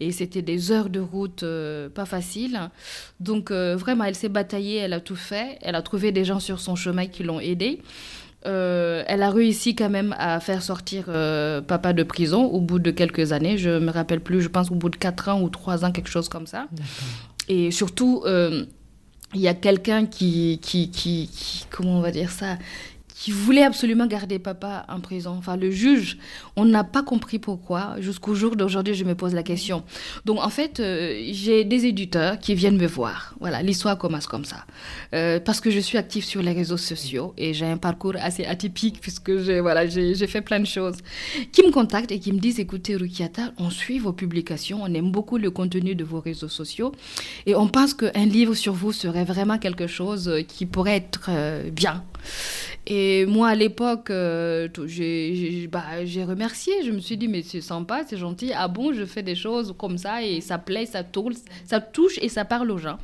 Et 0.00 0.12
c'était 0.12 0.42
des 0.42 0.72
heures 0.72 0.90
de 0.90 1.00
route 1.00 1.42
euh, 1.42 1.88
pas 1.88 2.04
faciles. 2.04 2.70
Donc 3.20 3.50
euh, 3.50 3.76
vraiment, 3.76 4.04
elle 4.04 4.14
s'est 4.14 4.28
bataillée, 4.28 4.76
elle 4.76 4.92
a 4.92 5.00
tout 5.00 5.16
fait. 5.16 5.58
Elle 5.62 5.74
a 5.74 5.82
trouvé 5.82 6.12
des 6.12 6.24
gens 6.24 6.40
sur 6.40 6.60
son 6.60 6.76
chemin 6.76 7.06
qui 7.06 7.22
l'ont 7.22 7.40
aidée. 7.40 7.80
Euh, 8.44 9.04
elle 9.06 9.22
a 9.22 9.30
réussi 9.30 9.76
quand 9.76 9.90
même 9.90 10.16
à 10.18 10.40
faire 10.40 10.62
sortir 10.62 11.04
papa 11.66 11.92
de 11.92 12.02
prison 12.02 12.44
au 12.44 12.60
bout 12.60 12.78
de 12.78 12.90
quelques 12.90 13.32
années. 13.32 13.58
Je 13.58 13.78
me 13.78 13.90
rappelle 13.90 14.20
plus, 14.20 14.42
je 14.42 14.48
pense 14.48 14.70
au 14.70 14.74
bout 14.74 14.88
de 14.88 14.96
4 14.96 15.28
ans 15.28 15.42
ou 15.42 15.48
3 15.48 15.84
ans, 15.84 15.92
quelque 15.92 16.10
chose 16.10 16.28
comme 16.28 16.46
ça. 16.46 16.66
Et 17.48 17.70
surtout, 17.70 18.24
il 19.34 19.40
y 19.40 19.48
a 19.48 19.54
quelqu'un 19.54 20.06
qui, 20.06 20.58
qui, 20.62 20.90
qui, 20.90 21.64
comment 21.70 21.98
on 21.98 22.00
va 22.00 22.10
dire 22.10 22.30
ça, 22.30 22.58
qui 23.22 23.30
voulait 23.30 23.62
absolument 23.62 24.08
garder 24.08 24.40
papa 24.40 24.84
en 24.88 24.98
prison. 24.98 25.36
Enfin, 25.38 25.56
le 25.56 25.70
juge, 25.70 26.18
on 26.56 26.64
n'a 26.64 26.82
pas 26.82 27.04
compris 27.04 27.38
pourquoi. 27.38 27.94
Jusqu'au 28.00 28.34
jour 28.34 28.56
d'aujourd'hui, 28.56 28.94
je 28.94 29.04
me 29.04 29.14
pose 29.14 29.32
la 29.32 29.44
question. 29.44 29.84
Donc, 30.24 30.40
en 30.40 30.48
fait, 30.48 30.80
euh, 30.80 31.22
j'ai 31.30 31.62
des 31.62 31.86
éditeurs 31.86 32.40
qui 32.40 32.56
viennent 32.56 32.78
me 32.78 32.86
voir. 32.88 33.36
Voilà, 33.38 33.62
l'histoire 33.62 33.96
commence 33.96 34.26
comme 34.26 34.44
ça. 34.44 34.66
Euh, 35.14 35.38
parce 35.38 35.60
que 35.60 35.70
je 35.70 35.78
suis 35.78 35.98
active 35.98 36.24
sur 36.24 36.42
les 36.42 36.50
réseaux 36.50 36.76
sociaux 36.76 37.32
et 37.38 37.54
j'ai 37.54 37.66
un 37.66 37.76
parcours 37.76 38.14
assez 38.18 38.44
atypique 38.44 39.00
puisque 39.00 39.38
j'ai 39.38 39.60
voilà, 39.60 39.86
j'ai 39.86 40.26
fait 40.26 40.42
plein 40.42 40.58
de 40.58 40.66
choses. 40.66 40.96
Qui 41.52 41.64
me 41.64 41.70
contactent 41.70 42.10
et 42.10 42.18
qui 42.18 42.32
me 42.32 42.40
disent, 42.40 42.58
écoutez, 42.58 42.96
Rukiata, 42.96 43.52
on 43.56 43.70
suit 43.70 44.00
vos 44.00 44.12
publications, 44.12 44.80
on 44.82 44.92
aime 44.92 45.12
beaucoup 45.12 45.38
le 45.38 45.52
contenu 45.52 45.94
de 45.94 46.02
vos 46.02 46.18
réseaux 46.18 46.48
sociaux 46.48 46.90
et 47.46 47.54
on 47.54 47.68
pense 47.68 47.94
qu'un 47.94 48.26
livre 48.26 48.54
sur 48.54 48.72
vous 48.72 48.90
serait 48.90 49.24
vraiment 49.24 49.58
quelque 49.58 49.86
chose 49.86 50.42
qui 50.48 50.66
pourrait 50.66 50.96
être 50.96 51.26
euh, 51.28 51.70
bien. 51.70 52.02
Et 52.86 53.26
moi, 53.26 53.48
à 53.48 53.54
l'époque, 53.54 54.10
euh, 54.10 54.68
j'ai 54.86 55.68
bah, 55.70 55.84
remercié. 56.26 56.72
Je 56.84 56.90
me 56.90 56.98
suis 56.98 57.16
dit, 57.16 57.28
mais 57.28 57.42
c'est 57.42 57.60
sympa, 57.60 58.02
c'est 58.06 58.16
gentil. 58.16 58.50
Ah 58.56 58.66
bon, 58.66 58.92
je 58.92 59.04
fais 59.04 59.22
des 59.22 59.36
choses 59.36 59.72
comme 59.78 59.98
ça 59.98 60.22
et 60.24 60.40
ça 60.40 60.58
plaît, 60.58 60.86
ça 60.86 61.04
touche, 61.04 61.36
ça 61.64 61.80
touche 61.80 62.18
et 62.20 62.28
ça 62.28 62.44
parle 62.44 62.70
aux 62.72 62.78
gens. 62.78 62.98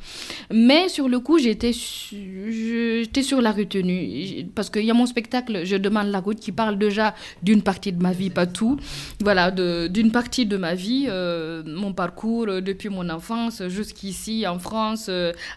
Mais 0.51 0.89
sur 0.89 1.07
le 1.07 1.19
coup, 1.19 1.37
j'étais 1.39 1.71
sur 1.71 3.41
la 3.41 3.51
retenue. 3.53 4.47
Parce 4.53 4.69
qu'il 4.69 4.83
y 4.83 4.91
a 4.91 4.93
mon 4.93 5.05
spectacle, 5.05 5.61
Je 5.63 5.77
demande 5.77 6.07
la 6.07 6.19
route, 6.19 6.39
qui 6.39 6.51
parle 6.51 6.77
déjà 6.77 7.15
d'une 7.41 7.61
partie 7.61 7.93
de 7.93 8.03
ma 8.03 8.11
vie, 8.11 8.29
pas 8.29 8.47
tout. 8.47 8.77
Voilà, 9.21 9.49
d'une 9.49 10.11
partie 10.11 10.45
de 10.45 10.57
ma 10.57 10.75
vie, 10.75 11.05
euh, 11.07 11.63
mon 11.65 11.93
parcours 11.93 12.47
euh, 12.49 12.61
depuis 12.61 12.89
mon 12.89 13.09
enfance 13.09 13.65
jusqu'ici 13.69 14.45
en 14.45 14.59
France, 14.59 15.09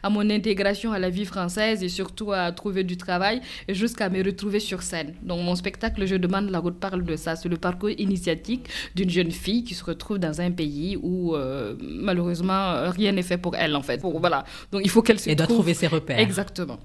à 0.03 0.11
mon 0.11 0.31
intégration 0.31 0.93
à 0.93 1.01
la 1.01 1.11
vie 1.11 1.25
française 1.25 1.83
et 1.83 1.89
surtout 1.89 2.33
à 2.33 2.53
trouver 2.53 2.85
du 2.85 2.97
travail 2.97 3.41
jusqu'à 3.69 4.12
me 4.13 4.23
retrouver 4.25 4.61
sur 4.61 4.83
scène. 4.83 5.15
Donc 5.23 5.41
mon 5.43 5.55
spectacle 5.57 6.07
Je 6.07 6.17
demande 6.17 6.51
la 6.51 6.59
route 6.59 6.79
parle 6.79 7.05
de 7.05 7.17
ça. 7.17 7.37
C'est 7.37 7.49
le 7.49 7.57
parcours 7.57 7.91
initiatique 7.91 8.69
d'une 8.95 9.11
jeune 9.11 9.33
fille 9.33 9.65
qui 9.65 9.75
se 9.75 9.85
retrouve 9.85 10.19
dans 10.19 10.41
un 10.41 10.51
pays 10.51 10.97
où 11.03 11.35
euh, 11.35 11.75
malheureusement 11.81 12.91
rien 12.91 13.13
n'est 13.13 13.23
fait 13.23 13.39
pour 13.39 13.57
elle 13.57 13.75
en 13.77 13.83
fait. 13.83 14.01
voilà. 14.03 14.45
Donc 14.71 14.83
il 14.85 14.91
faut 14.91 15.03
qu'elle 15.03 15.19
se 15.19 15.31
Et 15.31 15.35
doit 15.35 15.47
trouver 15.47 15.75
ses 15.75 15.87
repères. 15.87 16.19
Exactement. 16.19 16.79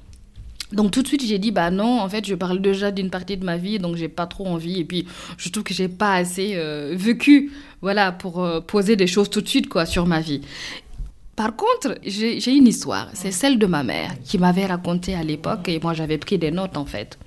Donc 0.73 0.91
tout 0.91 1.01
de 1.01 1.07
suite 1.07 1.23
j'ai 1.25 1.39
dit 1.39 1.51
bah 1.51 1.71
non 1.71 2.01
en 2.01 2.09
fait 2.09 2.25
je 2.25 2.35
parle 2.35 2.61
déjà 2.61 2.91
d'une 2.91 3.09
partie 3.09 3.37
de 3.37 3.45
ma 3.45 3.55
vie 3.55 3.79
donc 3.79 3.95
j'ai 3.95 4.09
pas 4.09 4.27
trop 4.27 4.45
envie 4.45 4.81
et 4.81 4.83
puis 4.83 5.07
je 5.37 5.49
trouve 5.49 5.63
que 5.63 5.73
j'ai 5.73 5.87
pas 5.87 6.15
assez 6.15 6.55
euh, 6.55 6.93
vécu 6.93 7.53
voilà 7.81 8.11
pour 8.11 8.43
euh, 8.43 8.59
poser 8.59 8.97
des 8.97 9.07
choses 9.07 9.29
tout 9.29 9.39
de 9.39 9.47
suite 9.47 9.69
quoi 9.69 9.85
sur 9.85 10.05
ma 10.05 10.19
vie 10.19 10.41
par 11.37 11.55
contre, 11.55 11.99
j'ai 12.03 12.51
une 12.51 12.65
histoire. 12.65 13.09
C'est 13.13 13.31
celle 13.31 13.59
de 13.59 13.67
ma 13.67 13.83
mère 13.83 14.09
qui 14.25 14.39
m'avait 14.39 14.65
raconté 14.65 15.13
à 15.13 15.23
l'époque 15.23 15.69
et 15.69 15.79
moi 15.79 15.93
j'avais 15.93 16.17
pris 16.17 16.39
des 16.39 16.49
notes 16.49 16.77
en 16.77 16.85
fait. 16.85 17.19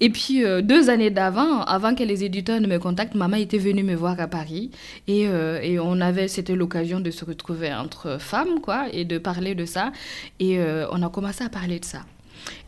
Et 0.00 0.08
puis 0.08 0.44
euh, 0.44 0.62
deux 0.62 0.88
années 0.88 1.10
d'avant, 1.10 1.60
avant 1.60 1.94
que 1.94 2.02
les 2.02 2.24
éditeurs 2.24 2.58
ne 2.58 2.66
me 2.66 2.78
contactent, 2.78 3.14
maman 3.14 3.36
était 3.36 3.58
venue 3.58 3.82
me 3.82 3.94
voir 3.94 4.18
à 4.18 4.28
Paris 4.28 4.70
et, 5.08 5.28
euh, 5.28 5.60
et 5.60 5.78
on 5.78 6.00
avait, 6.00 6.26
c'était 6.26 6.54
l'occasion 6.54 7.00
de 7.00 7.10
se 7.10 7.26
retrouver 7.26 7.70
entre 7.74 8.16
femmes 8.18 8.60
quoi 8.62 8.86
et 8.92 9.04
de 9.04 9.18
parler 9.18 9.54
de 9.54 9.66
ça 9.66 9.92
et 10.40 10.58
euh, 10.58 10.86
on 10.92 11.02
a 11.02 11.10
commencé 11.10 11.44
à 11.44 11.50
parler 11.50 11.80
de 11.80 11.84
ça. 11.84 12.04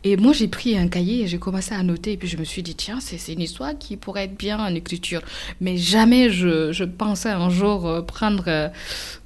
Et 0.03 0.17
moi, 0.17 0.33
j'ai 0.33 0.47
pris 0.47 0.77
un 0.77 0.87
cahier 0.87 1.23
et 1.23 1.27
j'ai 1.27 1.37
commencé 1.37 1.73
à 1.73 1.83
noter. 1.83 2.13
Et 2.13 2.17
puis, 2.17 2.27
je 2.27 2.37
me 2.37 2.43
suis 2.43 2.63
dit, 2.63 2.75
tiens, 2.75 2.99
c'est 2.99 3.33
une 3.33 3.41
histoire 3.41 3.77
qui 3.77 3.97
pourrait 3.97 4.25
être 4.25 4.37
bien 4.37 4.59
en 4.59 4.73
écriture. 4.73 5.21
Mais 5.59 5.77
jamais 5.77 6.29
je, 6.29 6.71
je 6.71 6.83
pensais 6.83 7.29
un 7.29 7.49
jour 7.49 7.87
euh, 7.87 8.01
prendre 8.01 8.43
euh, 8.47 8.69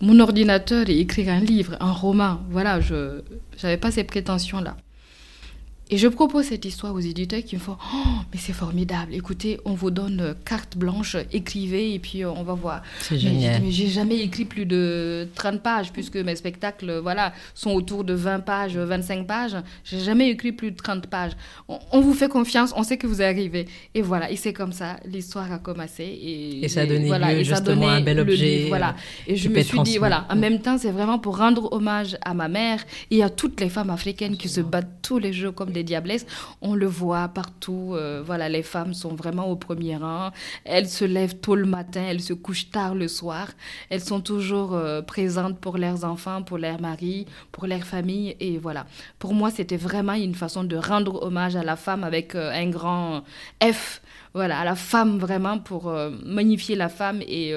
mon 0.02 0.20
ordinateur 0.20 0.90
et 0.90 1.00
écrire 1.00 1.30
un 1.34 1.40
livre, 1.40 1.78
un 1.80 1.92
roman. 1.92 2.40
Voilà, 2.50 2.82
je 2.82 3.22
n'avais 3.64 3.78
pas 3.78 3.92
ces 3.92 4.04
prétentions-là. 4.04 4.78
Et 5.92 5.98
je 5.98 6.08
propose 6.08 6.46
cette 6.46 6.66
histoire 6.66 6.96
aux 6.96 7.00
éditeurs 7.00 7.44
qui 7.44 7.56
me 7.56 7.62
font 7.62 7.78
Oh, 7.94 8.08
mais 8.34 8.40
c'est 8.40 8.54
formidable, 8.54 9.14
écoutez, 9.14 9.60
on 9.66 9.74
vous 9.74 9.92
donne 9.92 10.20
euh, 10.20 10.34
carte 10.44 10.78
blanche, 10.78 11.16
écrivez 11.32 11.94
et 11.94 12.00
puis 12.00 12.24
euh, 12.24 12.32
on 12.32 12.42
va 12.42 12.56
voir. 12.56 12.82
C'est 13.02 13.20
génial. 13.20 13.62
Mais 13.62 13.70
j'ai 13.70 13.88
jamais 13.88 14.18
écrit 14.20 14.46
plus 14.46 14.66
de 14.66 15.28
30 15.36 15.62
pages 15.62 15.92
puisque 15.92 16.16
mes 16.16 16.36
spectacles 16.36 16.98
voilà, 17.04 17.34
sont 17.54 17.70
autour 17.72 18.04
de 18.04 18.14
20 18.14 18.40
pages, 18.40 18.76
25 18.76 19.28
pages. 19.28 19.56
J'ai 19.84 20.00
jamais 20.00 20.30
écrit 20.30 20.54
plus 20.54 20.72
de 20.72 20.76
30 20.76 21.06
pages. 21.06 21.34
On, 21.68 22.02
vous 22.02 22.16
fait 22.16 22.30
confiance, 22.30 22.74
on 22.76 22.82
sait 22.82 22.98
que 22.98 23.06
vous 23.06 23.22
arrivez. 23.22 23.68
Et 23.94 24.02
voilà, 24.02 24.32
et 24.32 24.38
c'est 24.38 24.54
comme 24.54 24.72
ça, 24.72 24.98
l'histoire 25.06 25.52
a 25.52 25.60
commencé. 25.60 26.04
Et, 26.04 26.66
et 26.66 26.68
ça 26.68 26.82
a 26.82 26.86
donné 26.88 27.10
lieu 27.10 27.44
justement 27.44 27.90
un 27.90 28.02
bel 28.02 28.20
objet. 28.20 28.66
voilà. 28.70 28.96
Et 29.28 29.36
je 29.36 29.50
me 29.50 29.62
suis 29.62 29.80
dit, 29.82 30.00
voilà, 30.00 30.26
en 30.32 30.36
même 30.36 30.62
temps, 30.62 30.80
c'est 30.80 30.92
vraiment 30.92 31.20
pour 31.20 31.38
rendre 31.38 31.72
hommage 31.72 32.18
à 32.26 32.34
ma 32.34 32.48
mère 32.48 32.84
et 33.12 33.22
à 33.22 33.30
toutes 33.30 33.62
les 33.62 33.70
femmes 33.70 33.92
africaines 33.92 34.36
qui 34.36 34.50
se 34.50 34.62
battent 34.62 34.90
tous 35.04 35.20
les 35.20 35.32
jours 35.32 35.54
comme 35.54 35.75
des 35.76 35.84
diablesses. 35.84 36.26
On 36.62 36.74
le 36.74 36.88
voit 36.88 37.28
partout. 37.28 37.94
Euh, 37.94 38.24
voilà, 38.26 38.50
les 38.50 38.64
femmes 38.64 38.94
sont 38.94 39.14
vraiment 39.14 39.48
au 39.52 39.56
premier 39.56 39.98
rang. 39.98 40.32
Elles 40.64 40.90
se 40.90 41.06
lèvent 41.06 41.36
tôt 41.36 41.56
le 41.56 41.66
matin, 41.66 42.04
elles 42.10 42.22
se 42.22 42.34
couchent 42.34 42.72
tard 42.72 42.96
le 42.96 43.08
soir. 43.08 43.50
Elles 43.90 44.02
sont 44.02 44.22
toujours 44.22 44.74
euh, 44.74 45.02
présentes 45.02 45.60
pour 45.60 45.78
leurs 45.78 46.04
enfants, 46.06 46.42
pour 46.42 46.58
leurs 46.58 46.82
maris, 46.82 47.28
pour 47.52 47.68
leurs 47.68 47.84
familles. 47.84 48.36
Et 48.40 48.58
voilà. 48.58 48.88
Pour 49.20 49.34
moi, 49.34 49.52
c'était 49.52 49.78
vraiment 49.78 50.14
une 50.14 50.34
façon 50.34 50.64
de 50.64 50.78
rendre 50.78 51.22
hommage 51.22 51.56
à 51.56 51.64
la 51.64 51.76
femme 51.76 52.04
avec 52.04 52.34
euh, 52.34 52.52
un 52.52 52.70
grand 52.70 53.24
F. 53.62 54.02
Voilà, 54.34 54.60
à 54.60 54.66
la 54.66 54.76
femme 54.76 55.20
vraiment 55.20 55.60
pour 55.60 55.94
magnifier 56.26 56.76
la 56.76 56.90
femme 56.90 57.22
et 57.22 57.54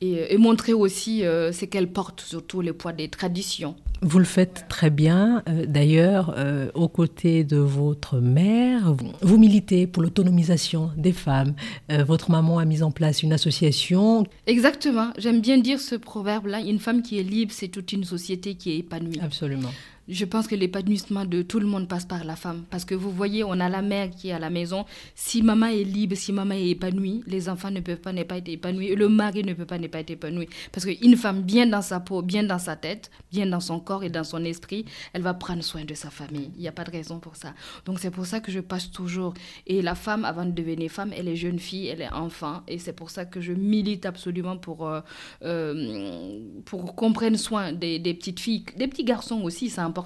et, 0.00 0.36
montrer 0.38 0.72
aussi 0.72 1.20
ce 1.20 1.64
qu'elle 1.66 1.92
porte, 1.92 2.20
surtout 2.20 2.62
les 2.62 2.72
poids 2.72 2.92
des 2.92 3.08
traditions. 3.08 3.76
Vous 4.02 4.18
le 4.18 4.24
faites 4.24 4.66
très 4.68 4.90
bien. 4.90 5.42
Euh, 5.48 5.66
d'ailleurs, 5.66 6.34
euh, 6.36 6.70
aux 6.74 6.88
côtés 6.88 7.44
de 7.44 7.58
votre 7.58 8.18
mère, 8.18 8.94
vous 9.20 9.38
militez 9.38 9.86
pour 9.86 10.02
l'autonomisation 10.02 10.90
des 10.96 11.12
femmes. 11.12 11.54
votre 11.88 12.30
maman 12.30 12.58
a 12.58 12.64
mis 12.64 12.82
en 12.82 12.90
place 12.90 13.22
une 13.22 13.32
association. 13.32 14.24
Exactement. 14.46 15.10
J'aime 15.18 15.40
bien 15.40 15.58
dire 15.58 15.80
ce 15.80 15.94
proverbe-là. 15.94 16.60
Une 16.60 16.78
femme 16.78 17.02
qui 17.02 17.18
est 17.18 17.22
libre, 17.22 17.52
c'est 17.54 17.68
toute 17.68 17.92
une 17.92 18.04
société 18.04 18.54
qui 18.54 18.72
est 18.72 18.78
épanouie. 18.78 19.20
Absolument 19.20 19.70
je 20.10 20.24
pense 20.24 20.48
que 20.48 20.56
l'épanouissement 20.56 21.24
de 21.24 21.42
tout 21.42 21.60
le 21.60 21.66
monde 21.66 21.86
passe 21.88 22.04
par 22.04 22.24
la 22.24 22.34
femme. 22.34 22.64
Parce 22.68 22.84
que 22.84 22.94
vous 22.96 23.12
voyez, 23.12 23.44
on 23.44 23.52
a 23.60 23.68
la 23.68 23.80
mère 23.80 24.10
qui 24.10 24.28
est 24.28 24.32
à 24.32 24.40
la 24.40 24.50
maison. 24.50 24.84
Si 25.14 25.40
maman 25.40 25.66
est 25.66 25.84
libre, 25.84 26.16
si 26.16 26.32
maman 26.32 26.54
est 26.54 26.70
épanouie, 26.70 27.22
les 27.26 27.48
enfants 27.48 27.70
ne 27.70 27.80
peuvent 27.80 28.00
pas 28.00 28.12
ne 28.12 28.24
pas 28.24 28.38
être 28.38 28.48
épanouis. 28.48 28.94
Le 28.96 29.08
mari 29.08 29.44
ne 29.44 29.54
peut 29.54 29.66
pas 29.66 29.78
ne 29.78 29.86
pas 29.86 30.00
être 30.00 30.10
épanoui. 30.10 30.48
Parce 30.72 30.84
qu'une 30.84 31.16
femme 31.16 31.42
bien 31.42 31.66
dans 31.66 31.82
sa 31.82 32.00
peau, 32.00 32.22
bien 32.22 32.42
dans 32.42 32.58
sa 32.58 32.74
tête, 32.74 33.10
bien 33.30 33.46
dans 33.46 33.60
son 33.60 33.78
corps 33.78 34.02
et 34.02 34.10
dans 34.10 34.24
son 34.24 34.44
esprit, 34.44 34.84
elle 35.12 35.22
va 35.22 35.32
prendre 35.34 35.62
soin 35.62 35.84
de 35.84 35.94
sa 35.94 36.10
famille. 36.10 36.50
Il 36.56 36.62
n'y 36.62 36.68
a 36.68 36.72
pas 36.72 36.84
de 36.84 36.90
raison 36.90 37.20
pour 37.20 37.36
ça. 37.36 37.54
Donc 37.84 38.00
c'est 38.00 38.10
pour 38.10 38.26
ça 38.26 38.40
que 38.40 38.50
je 38.50 38.60
passe 38.60 38.90
toujours. 38.90 39.34
Et 39.68 39.80
la 39.80 39.94
femme, 39.94 40.24
avant 40.24 40.44
de 40.44 40.50
devenir 40.50 40.90
femme, 40.90 41.12
elle 41.16 41.28
est 41.28 41.36
jeune 41.36 41.60
fille, 41.60 41.86
elle 41.86 42.02
est 42.02 42.12
enfant. 42.12 42.62
Et 42.66 42.78
c'est 42.78 42.94
pour 42.94 43.10
ça 43.10 43.26
que 43.26 43.40
je 43.40 43.52
milite 43.52 44.06
absolument 44.06 44.56
pour, 44.56 44.88
euh, 44.88 45.00
euh, 45.44 46.40
pour 46.64 46.96
qu'on 46.96 47.12
prenne 47.12 47.36
soin 47.36 47.72
des, 47.72 48.00
des 48.00 48.14
petites 48.14 48.40
filles. 48.40 48.64
Des 48.76 48.88
petits 48.88 49.04
garçons 49.04 49.42
aussi, 49.42 49.70
c'est 49.70 49.80
important 49.80 49.99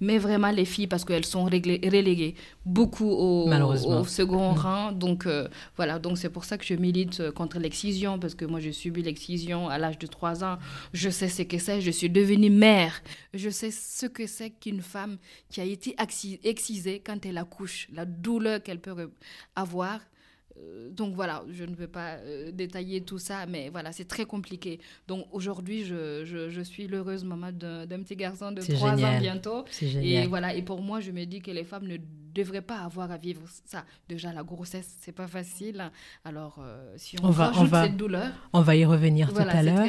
mais 0.00 0.18
vraiment 0.18 0.50
les 0.50 0.64
filles, 0.64 0.86
parce 0.86 1.04
qu'elles 1.04 1.24
sont 1.24 1.44
reléguées 1.44 2.34
beaucoup 2.64 3.10
au, 3.10 3.48
au 3.48 4.04
second 4.04 4.52
mm. 4.52 4.58
rang. 4.58 4.92
Donc 4.92 5.26
euh, 5.26 5.48
voilà, 5.76 5.98
donc 5.98 6.18
c'est 6.18 6.30
pour 6.30 6.44
ça 6.44 6.58
que 6.58 6.64
je 6.64 6.74
milite 6.74 7.20
euh, 7.20 7.32
contre 7.32 7.58
l'excision, 7.58 8.18
parce 8.18 8.34
que 8.34 8.44
moi 8.44 8.60
j'ai 8.60 8.72
subi 8.72 9.02
l'excision 9.02 9.68
à 9.68 9.78
l'âge 9.78 9.98
de 9.98 10.06
3 10.06 10.44
ans. 10.44 10.58
Je 10.92 11.10
sais 11.10 11.28
ce 11.28 11.42
que 11.42 11.58
c'est, 11.58 11.80
je 11.80 11.90
suis 11.90 12.10
devenue 12.10 12.50
mère. 12.50 13.02
Je 13.34 13.50
sais 13.50 13.70
ce 13.70 14.06
que 14.06 14.26
c'est 14.26 14.50
qu'une 14.50 14.82
femme 14.82 15.18
qui 15.50 15.60
a 15.60 15.64
été 15.64 15.94
excisée 16.44 17.02
quand 17.04 17.24
elle 17.26 17.38
accouche, 17.38 17.88
la 17.92 18.04
douleur 18.04 18.62
qu'elle 18.62 18.80
peut 18.80 19.10
avoir. 19.54 20.00
Euh, 20.58 20.90
donc 20.90 21.14
voilà, 21.14 21.44
je 21.50 21.64
ne 21.64 21.74
veux 21.74 21.88
pas 21.88 22.16
euh, 22.16 22.50
détailler 22.50 23.02
tout 23.02 23.18
ça, 23.18 23.46
mais 23.46 23.68
voilà, 23.70 23.92
c'est 23.92 24.06
très 24.06 24.24
compliqué. 24.24 24.80
Donc 25.08 25.26
aujourd'hui, 25.32 25.84
je, 25.84 26.24
je, 26.24 26.60
suis 26.62 26.86
l'heureuse 26.86 27.24
maman 27.24 27.52
d'un 27.52 27.86
petit 28.02 28.16
garçon 28.16 28.52
de 28.52 28.62
3 28.62 29.04
ans 29.04 29.18
bientôt. 29.18 29.64
Et 29.82 30.26
voilà, 30.26 30.54
et 30.54 30.62
pour 30.62 30.80
moi, 30.80 31.00
je 31.00 31.10
me 31.10 31.24
dis 31.24 31.40
que 31.40 31.50
les 31.50 31.64
femmes 31.64 31.86
ne 31.86 31.96
devrait 32.36 32.62
pas 32.62 32.78
avoir 32.80 33.10
à 33.10 33.16
vivre 33.16 33.40
ça. 33.64 33.84
Déjà, 34.08 34.32
la 34.32 34.42
grossesse, 34.42 34.88
c'est 35.00 35.12
pas 35.12 35.26
facile. 35.26 35.90
Alors, 36.24 36.58
euh, 36.60 36.92
si 36.96 37.16
on, 37.22 37.30
va, 37.30 37.48
rajoute 37.48 37.70
cette 37.72 37.96
douleur... 37.96 38.32
On 38.52 38.60
va 38.60 38.76
y 38.76 38.84
revenir 38.84 39.32
tout 39.32 39.40
à 39.40 39.62
l'heure. 39.62 39.86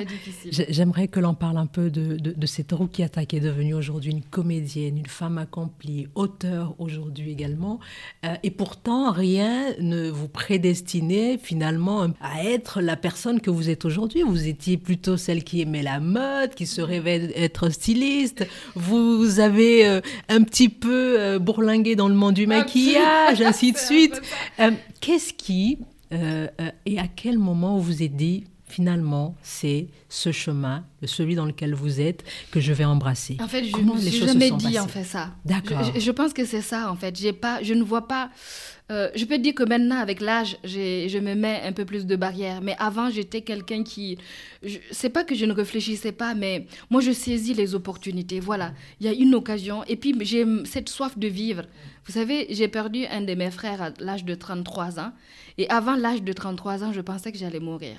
J'aimerais 0.49 1.07
que 1.07 1.19
l'on 1.19 1.33
parle 1.33 1.57
un 1.57 1.65
peu 1.65 1.89
de, 1.89 2.15
de, 2.17 2.45
cette 2.45 2.71
Rukiata 2.71 3.25
qui 3.25 3.35
est 3.35 3.41
devenue 3.41 3.73
aujourd'hui 3.73 4.11
une 4.11 4.23
comédienne, 4.23 4.97
une 4.97 5.07
femme 5.07 5.37
accomplie, 5.37 6.07
auteur 6.15 6.75
aujourd'hui 6.79 7.31
également. 7.31 7.79
Euh, 8.25 8.35
et 8.43 8.51
pourtant, 8.51 9.11
rien 9.11 9.73
ne 9.79 10.09
vous 10.09 10.29
prédestinait 10.29 11.37
finalement 11.37 12.07
à 12.21 12.43
être 12.43 12.81
la 12.81 12.95
personne 12.95 13.41
que 13.41 13.49
vous 13.49 13.69
êtes 13.69 13.83
aujourd'hui. 13.83 14.23
Vous 14.23 14.47
étiez 14.47 14.77
plutôt 14.77 15.17
celle 15.17 15.43
qui 15.43 15.61
aimait 15.61 15.83
la 15.83 15.99
mode, 15.99 16.55
qui 16.55 16.65
se 16.65 16.81
rêvait 16.81 17.31
être 17.35 17.69
styliste. 17.69 18.47
Vous 18.75 19.39
avez 19.39 19.85
euh, 19.87 20.01
un 20.29 20.43
petit 20.43 20.69
peu 20.69 21.37
bourlingué 21.39 21.95
dans 21.95 22.07
le 22.07 22.15
monde 22.15 22.36
du 22.37 22.47
maquillage, 22.47 23.41
ainsi 23.41 23.71
de 23.71 23.77
suite. 23.89 24.21
Euh, 24.59 24.71
qu'est-ce 25.01 25.33
qui, 25.33 25.79
euh, 26.13 26.47
euh, 26.61 26.71
et 26.85 26.99
à 26.99 27.07
quel 27.07 27.37
moment 27.39 27.77
vous 27.77 27.83
vous 27.83 28.03
êtes 28.03 28.15
dit, 28.15 28.45
finalement, 28.77 29.35
c'est 29.41 29.87
ce 30.07 30.31
chemin, 30.31 30.85
celui 31.03 31.33
dans 31.33 31.47
lequel 31.47 31.73
vous 31.73 31.99
êtes, 31.99 32.23
que 32.51 32.59
je 32.59 32.71
vais 32.73 32.85
embrasser. 32.85 33.35
En 33.41 33.47
fait, 33.47 33.63
je 33.63 33.75
n'ai 33.75 34.11
jamais 34.11 34.51
dit 34.51 34.77
en 34.77 34.87
fait 34.87 35.03
ça. 35.03 35.31
D'accord. 35.45 35.81
Je, 35.97 36.11
pense 36.11 36.31
que 36.31 36.45
c'est 36.45 36.61
ça 36.61 36.91
en 36.91 36.95
fait. 36.95 37.17
J'ai 37.19 37.33
pas, 37.33 37.63
je 37.63 37.73
ne 37.73 37.81
vois 37.81 38.07
pas. 38.07 38.29
Euh, 38.91 39.09
je 39.15 39.25
peux 39.25 39.37
te 39.37 39.41
dire 39.41 39.55
que 39.55 39.63
maintenant, 39.63 39.97
avec 39.97 40.21
l'âge, 40.21 40.57
je 40.63 41.17
me 41.17 41.33
mets 41.33 41.59
un 41.65 41.71
peu 41.71 41.85
plus 41.85 42.05
de 42.05 42.15
barrières. 42.15 42.61
Mais 42.61 42.75
avant, 42.77 43.09
j'étais 43.09 43.41
quelqu'un 43.41 43.81
qui. 43.83 44.19
C'est 44.91 45.09
pas 45.09 45.23
que 45.23 45.33
je 45.33 45.45
ne 45.45 45.53
réfléchissais 45.53 46.11
pas, 46.11 46.35
mais 46.35 46.67
moi, 46.91 47.01
je 47.01 47.11
saisis 47.11 47.55
les 47.55 47.73
opportunités. 47.73 48.39
Voilà, 48.39 48.73
il 48.99 49.07
y 49.07 49.09
a 49.09 49.13
une 49.13 49.33
occasion. 49.33 49.83
Et 49.85 49.95
puis, 49.95 50.15
j'ai 50.21 50.45
cette 50.65 50.89
soif 50.89 51.17
de 51.17 51.27
vivre. 51.27 51.63
Vous 52.05 52.13
savez, 52.13 52.45
j'ai 52.51 52.67
perdu 52.67 53.07
un 53.07 53.21
de 53.21 53.33
mes 53.33 53.49
frères 53.49 53.81
à 53.81 53.89
l'âge 53.99 54.23
de 54.23 54.35
33 54.35 54.99
ans. 54.99 55.13
Et 55.57 55.67
avant 55.67 55.95
l'âge 55.95 56.21
de 56.21 56.31
33 56.31 56.83
ans, 56.83 56.93
je 56.93 57.01
pensais 57.01 57.31
que 57.31 57.39
j'allais 57.39 57.59
mourir. 57.59 57.97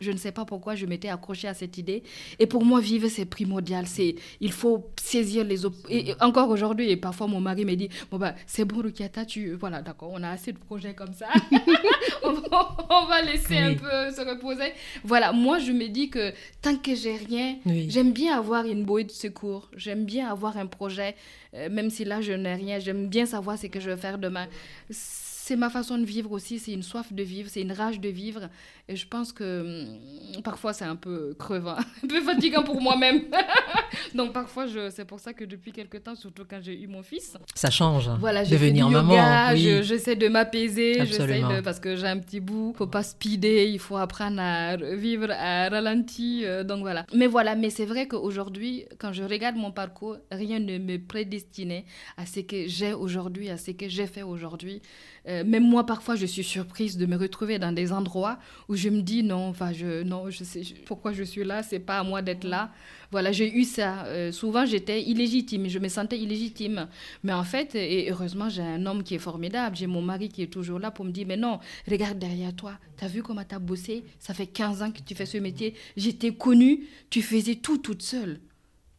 Je 0.00 0.10
ne 0.10 0.16
sais 0.16 0.32
pas 0.32 0.44
pourquoi 0.44 0.74
je 0.74 0.86
m'étais 0.86 1.08
accrochée 1.08 1.46
à 1.46 1.54
cette 1.54 1.78
idée. 1.78 2.02
Et 2.40 2.46
pour 2.46 2.64
moi, 2.64 2.80
vivre, 2.80 3.08
c'est 3.08 3.24
primordial. 3.24 3.86
C'est, 3.86 4.16
il 4.40 4.52
faut 4.52 4.90
saisir 5.00 5.44
les... 5.44 5.64
Et, 5.88 6.14
encore 6.20 6.50
aujourd'hui, 6.50 6.90
et 6.90 6.96
parfois 6.96 7.28
mon 7.28 7.40
mari 7.40 7.64
me 7.64 7.74
dit, 7.74 7.88
bon 8.10 8.18
bah, 8.18 8.34
c'est 8.46 8.64
bon, 8.64 8.82
Rukiata, 8.82 9.24
tu... 9.24 9.52
Voilà, 9.52 9.82
d'accord, 9.82 10.10
on 10.12 10.22
a 10.22 10.30
assez 10.30 10.52
de 10.52 10.58
projets 10.58 10.94
comme 10.94 11.12
ça. 11.12 11.26
on, 12.24 13.06
va, 13.06 13.22
laisser 13.22 13.58
un 13.58 13.74
peu 13.74 14.10
se 14.10 14.28
reposer. 14.28 14.72
Voilà, 15.04 15.32
moi, 15.32 15.58
je 15.60 15.70
me 15.70 15.86
dis 15.86 16.10
que 16.10 16.32
tant 16.60 16.76
que 16.76 16.94
j'ai 16.94 17.16
rien, 17.16 17.56
j'aime 17.88 18.12
bien 18.12 18.36
avoir 18.36 18.66
une 18.66 18.84
bouée 18.84 19.04
de 19.04 19.12
secours. 19.12 19.70
J'aime 19.76 20.04
bien 20.04 20.28
avoir 20.28 20.56
un 20.56 20.66
projet, 20.66 21.14
euh, 21.54 21.68
même 21.70 21.90
si 21.90 22.04
là, 22.04 22.20
je 22.20 22.32
n'ai 22.32 22.54
rien. 22.54 22.80
J'aime 22.80 23.08
bien 23.08 23.26
savoir 23.26 23.58
ce 23.58 23.68
que 23.68 23.78
je 23.78 23.90
vais 23.90 23.96
faire 23.96 24.18
demain 24.18 24.48
c'est 25.44 25.56
ma 25.56 25.68
façon 25.68 25.98
de 25.98 26.06
vivre 26.06 26.32
aussi, 26.32 26.58
c'est 26.58 26.72
une 26.72 26.82
soif 26.82 27.12
de 27.12 27.22
vivre, 27.22 27.50
c'est 27.50 27.60
une 27.60 27.72
rage 27.72 28.00
de 28.00 28.08
vivre. 28.08 28.48
Et 28.86 28.96
je 28.96 29.08
pense 29.08 29.32
que 29.32 29.62
hum, 30.34 30.42
parfois 30.42 30.74
c'est 30.74 30.84
un 30.84 30.96
peu 30.96 31.34
crevant, 31.38 31.76
un 32.04 32.06
peu 32.06 32.20
fatigant 32.20 32.62
pour 32.62 32.80
moi-même. 32.80 33.22
Donc 34.14 34.32
parfois, 34.32 34.66
c'est 34.90 35.04
pour 35.04 35.20
ça 35.20 35.32
que 35.32 35.44
depuis 35.44 35.72
quelques 35.72 36.02
temps, 36.02 36.14
surtout 36.14 36.44
quand 36.48 36.60
j'ai 36.62 36.78
eu 36.78 36.86
mon 36.86 37.02
fils, 37.02 37.36
ça 37.54 37.70
change. 37.70 38.08
Hein, 38.08 38.18
voilà, 38.20 38.44
devenir 38.44 38.88
maman. 38.90 39.54
J'essaie 39.54 40.16
de 40.16 40.28
m'apaiser, 40.28 40.98
de 40.98 41.60
parce 41.62 41.80
que 41.80 41.96
j'ai 41.96 42.06
un 42.06 42.18
petit 42.18 42.40
bout. 42.40 42.74
Faut 42.76 42.86
pas 42.86 43.02
speeder, 43.02 43.68
il 43.68 43.78
faut 43.78 43.96
apprendre 43.96 44.40
à 44.40 44.76
vivre 44.76 45.30
à 45.30 45.68
ralenti. 45.68 46.42
Euh, 46.44 46.64
donc 46.64 46.80
voilà. 46.80 47.06
Mais 47.14 47.26
voilà, 47.26 47.54
mais 47.54 47.70
c'est 47.70 47.86
vrai 47.86 48.06
qu'aujourd'hui, 48.06 48.84
quand 48.98 49.12
je 49.12 49.22
regarde 49.22 49.56
mon 49.56 49.72
parcours, 49.72 50.16
rien 50.30 50.58
ne 50.58 50.78
me 50.78 50.98
prédestinait 50.98 51.84
à 52.16 52.26
ce 52.26 52.40
que 52.40 52.66
j'ai 52.66 52.92
aujourd'hui, 52.92 53.48
à 53.48 53.56
ce 53.56 53.70
que 53.70 53.88
j'ai 53.88 54.06
fait 54.06 54.22
aujourd'hui. 54.22 54.82
Euh, 55.26 55.42
même 55.44 55.64
moi, 55.64 55.86
parfois, 55.86 56.16
je 56.16 56.26
suis 56.26 56.44
surprise 56.44 56.96
de 56.98 57.06
me 57.06 57.16
retrouver 57.16 57.58
dans 57.58 57.72
des 57.72 57.92
endroits 57.92 58.38
où 58.68 58.73
je 58.76 58.88
me 58.88 59.02
dis 59.02 59.22
non, 59.22 59.48
enfin, 59.48 59.72
je, 59.72 60.02
non, 60.02 60.30
je 60.30 60.44
sais 60.44 60.62
pourquoi 60.86 61.12
je 61.12 61.22
suis 61.22 61.44
là, 61.44 61.62
c'est 61.62 61.78
pas 61.78 61.98
à 61.98 62.02
moi 62.04 62.22
d'être 62.22 62.44
là. 62.44 62.70
Voilà, 63.10 63.32
j'ai 63.32 63.52
eu 63.52 63.64
ça. 63.64 64.06
Euh, 64.06 64.32
souvent, 64.32 64.66
j'étais 64.66 65.02
illégitime, 65.02 65.68
je 65.68 65.78
me 65.78 65.88
sentais 65.88 66.18
illégitime. 66.18 66.88
Mais 67.22 67.32
en 67.32 67.44
fait, 67.44 67.74
et 67.74 68.10
heureusement, 68.10 68.48
j'ai 68.48 68.62
un 68.62 68.84
homme 68.86 69.02
qui 69.02 69.14
est 69.14 69.18
formidable. 69.18 69.76
J'ai 69.76 69.86
mon 69.86 70.02
mari 70.02 70.28
qui 70.28 70.42
est 70.42 70.52
toujours 70.52 70.78
là 70.78 70.90
pour 70.90 71.04
me 71.04 71.10
dire, 71.10 71.26
mais 71.26 71.36
non, 71.36 71.60
regarde 71.88 72.18
derrière 72.18 72.54
toi. 72.54 72.78
Tu 72.96 73.04
as 73.04 73.08
vu 73.08 73.22
comment 73.22 73.44
tu 73.44 73.54
as 73.54 73.58
bossé? 73.58 74.04
Ça 74.18 74.34
fait 74.34 74.46
15 74.46 74.82
ans 74.82 74.90
que 74.90 75.00
tu 75.00 75.14
fais 75.14 75.26
ce 75.26 75.38
métier. 75.38 75.74
J'étais 75.96 76.32
connue, 76.32 76.86
tu 77.10 77.22
faisais 77.22 77.56
tout 77.56 77.78
toute 77.78 78.02
seule. 78.02 78.40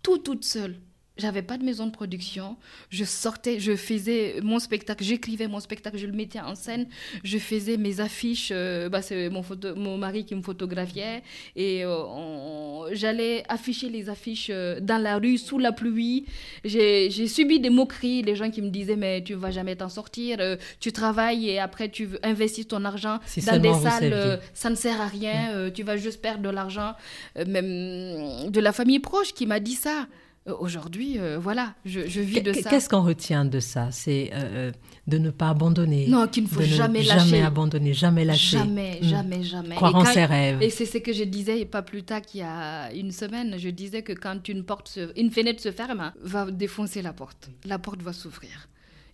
Tout 0.01 0.19
toute 0.19 0.45
seule. 0.45 0.77
J'avais 1.17 1.41
pas 1.41 1.57
de 1.57 1.63
maison 1.63 1.85
de 1.85 1.91
production. 1.91 2.57
Je 2.89 3.05
sortais, 3.05 3.61
je 3.61 3.77
faisais 3.77 4.35
mon 4.43 4.59
spectacle, 4.59 5.01
j'écrivais 5.01 5.47
mon 5.47 5.61
spectacle, 5.61 5.97
je 5.97 6.07
le 6.07 6.11
mettais 6.11 6.41
en 6.41 6.55
scène. 6.55 6.87
Je 7.23 7.37
faisais 7.37 7.77
mes 7.77 8.01
affiches. 8.01 8.49
Euh, 8.51 8.89
bah, 8.89 9.01
c'est 9.01 9.29
mon, 9.29 9.41
photo, 9.41 9.75
mon 9.77 9.97
mari 9.97 10.25
qui 10.25 10.35
me 10.35 10.41
photographiait. 10.41 11.23
Et 11.55 11.85
euh, 11.85 12.93
j'allais 12.93 13.45
afficher 13.47 13.89
les 13.89 14.09
affiches 14.09 14.49
euh, 14.51 14.81
dans 14.81 15.01
la 15.01 15.17
rue 15.17 15.37
sous 15.37 15.57
la 15.57 15.71
pluie. 15.71 16.25
J'ai 16.65 17.09
subi 17.27 17.61
des 17.61 17.69
moqueries, 17.69 18.21
des 18.21 18.35
gens 18.35 18.51
qui 18.51 18.61
me 18.61 18.69
disaient 18.69 18.97
Mais 18.97 19.23
tu 19.23 19.35
vas 19.35 19.51
jamais 19.51 19.77
t'en 19.77 19.89
sortir. 19.89 20.37
tu 20.81 20.91
travailles 20.91 21.49
et 21.49 21.59
après 21.59 21.87
tu 21.87 22.09
investis 22.23 22.67
ton 22.67 22.83
argent 22.83 23.19
dans 23.47 23.59
des 23.59 23.73
salles. 23.73 24.41
ça 24.53 24.69
ne 24.69 24.75
sert 24.75 24.99
à 24.99 25.07
rien. 25.07 25.69
tu 25.73 25.83
vas 25.83 25.95
juste 25.95 26.21
perdre 26.21 26.43
de 26.43 26.49
l'argent. 26.49 26.93
même 27.37 28.51
de 28.51 28.59
la 28.59 28.73
famille 28.73 28.99
proche 28.99 29.33
qui 29.33 29.45
m'a 29.45 29.61
dit 29.61 29.75
ça. 29.75 30.07
Euh, 30.47 30.53
aujourd'hui, 30.59 31.17
euh, 31.17 31.39
voilà, 31.39 31.73
je, 31.85 31.99
vis 32.01 32.41
de 32.41 32.53
ça. 32.53 32.69
Qu'est-ce 32.69 32.87
qu'on 32.87 33.01
retient 33.01 33.45
de 33.45 33.59
ça? 33.59 33.89
C'est 33.91 34.29
euh, 34.33 34.71
de 35.07 35.17
ne 35.17 35.31
pas 35.31 35.49
abandonner. 35.49 36.07
Non, 36.07 36.27
qu'il 36.27 36.43
ne 36.43 36.47
faut 36.47 36.61
jamais 36.61 37.01
lâcher. 37.01 37.29
Jamais 37.31 37.41
abandonner, 37.41 37.93
jamais 37.93 38.25
lâcher. 38.25 38.57
Jamais, 38.57 38.99
hmm. 39.01 39.05
jamais, 39.05 39.43
jamais. 39.43 39.75
Croire 39.75 39.95
en 39.95 40.05
ses 40.05 40.25
rêves. 40.25 40.61
Et 40.61 40.69
c'est 40.69 40.85
ce 40.85 40.99
que 40.99 41.13
je 41.13 41.23
disais 41.23 41.65
pas 41.65 41.81
plus 41.81 42.03
tard 42.03 42.21
qu'il 42.21 42.41
y 42.41 42.43
a 42.43 42.91
une 42.93 43.11
semaine. 43.11 43.55
Je 43.57 43.69
disais 43.69 44.03
que 44.03 44.13
quand 44.13 44.47
une, 44.47 44.63
porte 44.63 44.99
une 45.15 45.31
fenêtre 45.31 45.61
se 45.61 45.71
ferme, 45.71 46.13
va 46.21 46.51
défoncer 46.51 47.01
la 47.01 47.13
porte. 47.13 47.49
La 47.65 47.79
porte 47.79 48.03
va 48.03 48.13
s'ouvrir 48.13 48.67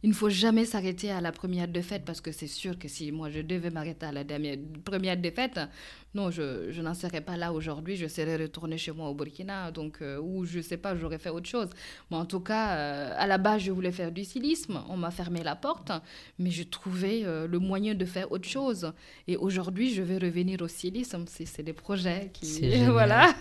il 0.04 0.10
ne 0.10 0.16
faut 0.16 0.30
jamais 0.30 0.66
s'arrêter 0.66 1.12
à 1.12 1.22
la 1.22 1.32
première 1.32 1.68
défaite 1.68 2.04
parce 2.06 2.22
que 2.22 2.32
c'est 2.32 2.48
sûr 2.48 2.78
que 2.80 2.88
si 2.88 3.12
moi 3.12 3.30
je 3.30 3.42
devais 3.42 3.70
m'arrêter 3.70 4.06
à 4.08 4.12
la 4.12 4.24
dernière, 4.24 4.58
première 4.84 5.18
défaite, 5.18 5.60
non, 6.13 6.30
je, 6.30 6.72
je 6.72 6.82
n'en 6.82 6.94
serais 6.94 7.22
pas 7.22 7.38
là 7.38 7.53
aujourd'hui, 7.53 7.96
je 7.96 8.06
serais 8.08 8.36
retourné 8.36 8.77
chez 8.77 8.91
moi 8.91 9.10
au 9.10 9.13
Burkina, 9.13 9.72
donc, 9.72 10.00
euh, 10.01 10.20
ou 10.20 10.44
je 10.44 10.58
ne 10.58 10.62
sais 10.62 10.75
pas, 10.75 10.96
j'aurais 10.96 11.20
fait 11.20 11.30
autre 11.30 11.48
chose. 11.48 11.70
Mais 12.10 12.18
en 12.18 12.25
tout 12.25 12.41
cas, 12.41 12.75
euh, 12.75 13.13
à 13.18 13.27
la 13.27 13.38
base, 13.38 13.62
je 13.62 13.72
voulais 13.72 13.94
faire 13.94 14.12
du 14.12 14.25
stylisme, 14.25 14.82
on 14.89 14.98
m'a 14.98 15.12
fermé 15.12 15.41
la 15.41 15.56
porte, 15.56 15.91
mais 16.38 16.51
je 16.51 16.63
trouvais 16.63 17.22
euh, 17.24 17.48
le 17.48 17.60
moyen 17.60 17.94
de 17.96 18.06
faire 18.06 18.30
autre 18.32 18.48
chose. 18.48 18.91
Et 19.27 19.38
aujourd'hui, 19.38 19.94
je 19.94 20.01
vais 20.01 20.18
revenir 20.18 20.62
au 20.62 20.68
stylisme, 20.68 21.24
c'est 21.27 21.63
des 21.63 21.74
projets 21.74 22.30
qui... 22.34 22.84
voilà. 22.89 23.34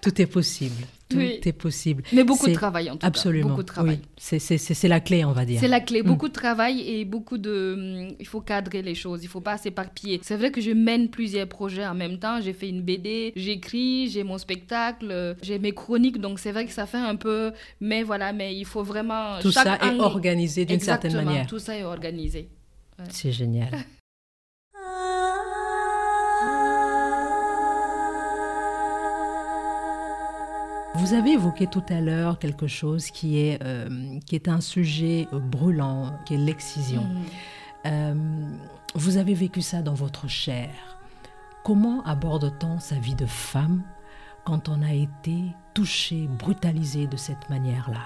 Tout 0.00 0.20
est 0.20 0.26
possible. 0.26 0.84
Tout 1.08 1.18
est 1.20 1.52
possible. 1.52 2.02
Mais 2.12 2.24
beaucoup 2.24 2.46
de 2.46 2.54
travail 2.54 2.90
en 2.90 2.96
tout 2.96 3.06
absolument, 3.06 3.44
cas. 3.44 3.50
Beaucoup 3.50 3.62
de 3.62 3.66
travail. 3.66 4.00
Oui. 4.32 4.40
C'est 4.40 4.88
la 4.88 5.00
clé, 5.00 5.24
on 5.24 5.32
va 5.32 5.44
dire. 5.44 5.60
C'est 5.60 5.68
la 5.68 5.80
clé. 5.80 6.02
Mm. 6.02 6.06
Beaucoup 6.06 6.28
de 6.28 6.32
travail 6.32 6.80
et 6.80 7.04
beaucoup 7.04 7.38
de. 7.38 7.74
Hum, 8.08 8.16
il 8.18 8.26
faut 8.26 8.40
cadrer 8.40 8.82
les 8.82 8.94
choses. 8.94 9.22
Il 9.22 9.26
ne 9.26 9.30
faut 9.30 9.40
pas 9.40 9.56
s'éparpiller. 9.58 10.20
C'est 10.22 10.36
vrai 10.36 10.50
que 10.50 10.60
je 10.60 10.70
mène 10.70 11.08
plusieurs 11.08 11.48
projets 11.48 11.86
en 11.86 11.94
même 11.94 12.03
temps. 12.18 12.40
J'ai 12.40 12.52
fait 12.52 12.68
une 12.68 12.82
BD, 12.82 13.32
j'écris, 13.36 14.10
j'ai 14.10 14.24
mon 14.24 14.38
spectacle, 14.38 15.36
j'ai 15.42 15.58
mes 15.58 15.72
chroniques. 15.72 16.20
Donc 16.20 16.38
c'est 16.38 16.52
vrai 16.52 16.66
que 16.66 16.72
ça 16.72 16.86
fait 16.86 16.98
un 16.98 17.16
peu. 17.16 17.52
Mais 17.80 18.02
voilà, 18.02 18.32
mais 18.32 18.54
il 18.54 18.64
faut 18.64 18.82
vraiment. 18.82 19.38
Tout 19.40 19.52
ça 19.52 19.76
est 19.76 19.98
organisé 20.00 20.64
d'une 20.64 20.80
certaine 20.80 21.14
manière. 21.14 21.46
Tout 21.46 21.58
ça 21.58 21.76
est 21.76 21.84
organisé. 21.84 22.48
C'est 23.10 23.32
génial. 23.32 23.70
Vous 30.96 31.12
avez 31.12 31.32
évoqué 31.32 31.66
tout 31.66 31.82
à 31.88 32.00
l'heure 32.00 32.38
quelque 32.38 32.66
chose 32.66 33.10
qui 33.10 33.38
est, 33.38 33.62
euh, 33.62 34.18
qui 34.26 34.36
est 34.36 34.48
un 34.48 34.60
sujet 34.60 35.26
brûlant, 35.32 36.18
qui 36.24 36.34
est 36.34 36.38
l'excision. 36.38 37.02
Mm. 37.02 37.24
Euh, 37.86 38.14
vous 38.94 39.16
avez 39.16 39.34
vécu 39.34 39.60
ça 39.60 39.82
dans 39.82 39.92
votre 39.92 40.28
chair. 40.28 40.70
Comment 41.64 42.02
aborde-t-on 42.04 42.78
sa 42.78 42.96
vie 42.96 43.14
de 43.14 43.24
femme 43.24 43.82
quand 44.44 44.68
on 44.68 44.82
a 44.82 44.92
été 44.92 45.36
touché, 45.72 46.28
brutalisé 46.38 47.06
de 47.06 47.16
cette 47.16 47.48
manière-là? 47.48 48.02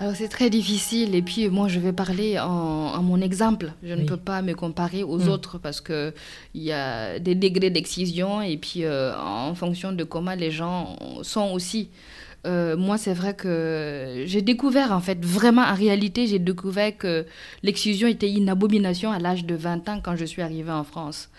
Alors 0.00 0.16
c'est 0.16 0.28
très 0.28 0.50
difficile 0.50 1.14
et 1.14 1.22
puis 1.22 1.48
moi 1.50 1.68
je 1.68 1.78
vais 1.78 1.92
parler 1.92 2.36
en, 2.36 3.00
mon 3.00 3.20
exemple. 3.20 3.72
Je 3.84 3.94
ne 3.94 4.04
peux 4.04 4.16
pas 4.16 4.42
me 4.42 4.54
comparer 4.54 5.04
aux 5.04 5.18
mm. 5.18 5.28
autres 5.28 5.58
parce 5.58 5.80
que 5.80 6.12
il 6.52 6.62
y 6.64 6.72
a 6.72 7.20
des 7.20 7.36
degrés 7.36 7.70
d'excision 7.70 8.42
et 8.42 8.56
puis 8.56 8.82
euh, 8.82 9.16
en 9.16 9.54
fonction 9.54 9.92
de 9.92 10.02
comment 10.02 10.34
les 10.34 10.50
gens 10.50 10.96
sont 11.22 11.52
aussi. 11.52 11.90
Euh, 12.46 12.76
moi, 12.76 12.98
c'est 12.98 13.14
vrai 13.14 13.34
que 13.34 14.22
j'ai 14.26 14.42
découvert, 14.42 14.92
en 14.92 15.00
fait, 15.00 15.24
vraiment, 15.24 15.62
en 15.62 15.74
réalité, 15.74 16.26
j'ai 16.26 16.38
découvert 16.38 16.96
que 16.96 17.26
l'excision 17.62 18.08
était 18.08 18.30
une 18.32 18.48
abomination 18.48 19.10
à 19.10 19.18
l'âge 19.18 19.44
de 19.44 19.54
20 19.54 19.88
ans 19.88 20.00
quand 20.02 20.16
je 20.16 20.24
suis 20.24 20.42
arrivée 20.42 20.72
en 20.72 20.84
France. 20.84 21.30